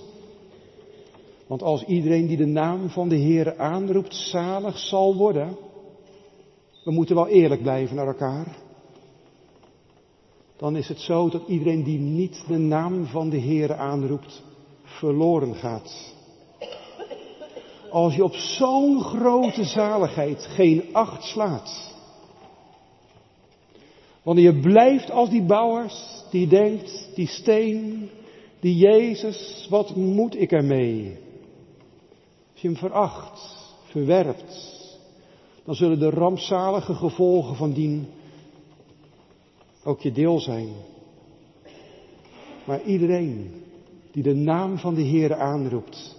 Want 1.46 1.62
als 1.62 1.84
iedereen 1.84 2.26
die 2.26 2.36
de 2.36 2.46
naam 2.46 2.88
van 2.88 3.08
de 3.08 3.16
Heer 3.16 3.58
aanroept 3.58 4.14
zalig 4.14 4.78
zal 4.78 5.16
worden, 5.16 5.56
we 6.84 6.90
moeten 6.90 7.14
wel 7.14 7.28
eerlijk 7.28 7.62
blijven 7.62 7.96
naar 7.96 8.06
elkaar 8.06 8.62
dan 10.56 10.76
is 10.76 10.88
het 10.88 11.00
zo 11.00 11.28
dat 11.28 11.42
iedereen 11.46 11.82
die 11.82 11.98
niet 11.98 12.44
de 12.48 12.58
naam 12.58 13.06
van 13.06 13.30
de 13.30 13.36
Heer 13.36 13.74
aanroept, 13.74 14.42
verloren 14.82 15.54
gaat. 15.54 16.14
Als 17.90 18.14
je 18.14 18.24
op 18.24 18.34
zo'n 18.34 19.00
grote 19.00 19.64
zaligheid 19.64 20.46
geen 20.46 20.84
acht 20.92 21.24
slaat. 21.24 21.92
Wanneer 24.22 24.44
je 24.44 24.60
blijft 24.60 25.10
als 25.10 25.30
die 25.30 25.42
bouwers 25.42 26.24
die 26.30 26.46
denkt, 26.46 27.08
die 27.14 27.28
steen, 27.28 28.10
die 28.60 28.76
Jezus, 28.76 29.66
wat 29.70 29.96
moet 29.96 30.40
ik 30.40 30.52
ermee? 30.52 31.18
Als 32.52 32.62
je 32.62 32.68
hem 32.68 32.76
veracht, 32.76 33.40
verwerpt, 33.90 34.73
dan 35.64 35.74
zullen 35.74 35.98
de 35.98 36.10
rampzalige 36.10 36.94
gevolgen 36.94 37.56
van 37.56 37.72
dien 37.72 38.06
ook 39.84 40.00
je 40.00 40.12
deel 40.12 40.40
zijn. 40.40 40.68
Maar 42.64 42.82
iedereen 42.82 43.62
die 44.10 44.22
de 44.22 44.34
naam 44.34 44.78
van 44.78 44.94
de 44.94 45.02
Heer 45.02 45.34
aanroept, 45.34 46.16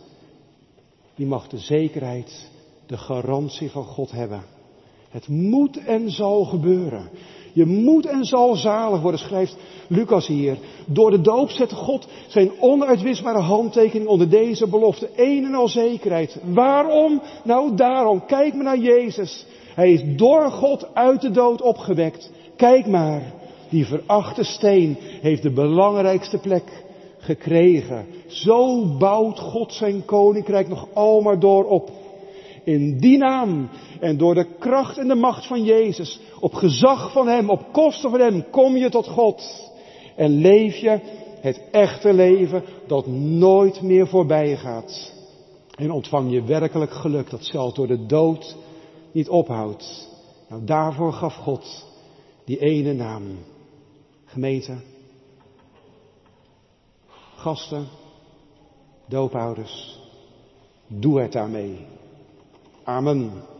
die 1.15 1.25
mag 1.25 1.47
de 1.47 1.57
zekerheid, 1.57 2.51
de 2.85 2.97
garantie 2.97 3.71
van 3.71 3.83
God 3.83 4.11
hebben. 4.11 4.43
Het 5.09 5.27
moet 5.27 5.77
en 5.77 6.11
zal 6.11 6.45
gebeuren. 6.45 7.09
Je 7.55 7.65
moet 7.65 8.05
en 8.05 8.23
zal 8.23 8.55
zalig 8.55 9.01
worden, 9.01 9.19
schrijft 9.19 9.55
Lucas 9.87 10.27
hier. 10.27 10.57
Door 10.85 11.11
de 11.11 11.21
doop 11.21 11.49
zet 11.49 11.71
God 11.71 12.07
zijn 12.27 12.51
onuitwisbare 12.59 13.39
handtekening 13.39 14.09
onder 14.09 14.29
deze 14.29 14.67
belofte. 14.67 15.09
Een 15.15 15.45
en 15.45 15.53
al 15.53 15.67
zekerheid. 15.67 16.39
Waarom? 16.43 17.21
Nou 17.43 17.75
daarom. 17.75 18.25
Kijk 18.25 18.53
maar 18.53 18.63
naar 18.63 18.77
Jezus. 18.77 19.45
Hij 19.75 19.91
is 19.91 20.01
door 20.17 20.51
God 20.51 20.87
uit 20.93 21.21
de 21.21 21.31
dood 21.31 21.61
opgewekt. 21.61 22.31
Kijk 22.55 22.87
maar. 22.87 23.33
Die 23.69 23.85
verachte 23.85 24.43
steen 24.43 24.97
heeft 24.99 25.43
de 25.43 25.51
belangrijkste 25.51 26.37
plek 26.37 26.83
gekregen. 27.17 28.05
Zo 28.27 28.85
bouwt 28.97 29.39
God 29.39 29.73
zijn 29.73 30.05
koninkrijk 30.05 30.67
nog 30.67 30.87
almaar 30.93 31.39
door 31.39 31.65
op. 31.65 31.91
In 32.65 32.97
die 32.97 33.17
naam 33.17 33.69
en 33.99 34.17
door 34.17 34.35
de 34.35 34.47
kracht 34.59 34.97
en 34.97 35.07
de 35.07 35.15
macht 35.15 35.47
van 35.47 35.63
Jezus, 35.63 36.19
op 36.39 36.53
gezag 36.53 37.11
van 37.11 37.27
Hem, 37.27 37.49
op 37.49 37.65
kosten 37.71 38.09
van 38.09 38.19
Hem, 38.19 38.49
kom 38.49 38.77
je 38.77 38.89
tot 38.89 39.07
God. 39.07 39.71
En 40.15 40.29
leef 40.29 40.75
je 40.75 40.99
het 41.41 41.61
echte 41.71 42.13
leven 42.13 42.63
dat 42.87 43.07
nooit 43.07 43.81
meer 43.81 44.07
voorbij 44.07 44.57
gaat. 44.57 45.13
En 45.75 45.91
ontvang 45.91 46.31
je 46.31 46.43
werkelijk 46.43 46.91
geluk 46.91 47.29
dat 47.29 47.43
zelfs 47.43 47.75
door 47.75 47.87
de 47.87 48.05
dood 48.05 48.55
niet 49.11 49.29
ophoudt. 49.29 50.09
Nou, 50.49 50.65
daarvoor 50.65 51.13
gaf 51.13 51.35
God 51.35 51.85
die 52.45 52.59
ene 52.59 52.93
naam. 52.93 53.23
Gemeente, 54.25 54.77
gasten, 57.35 57.87
doopouders, 59.05 59.99
doe 60.87 61.21
het 61.21 61.31
daarmee. 61.31 61.85
Amen. 62.87 63.54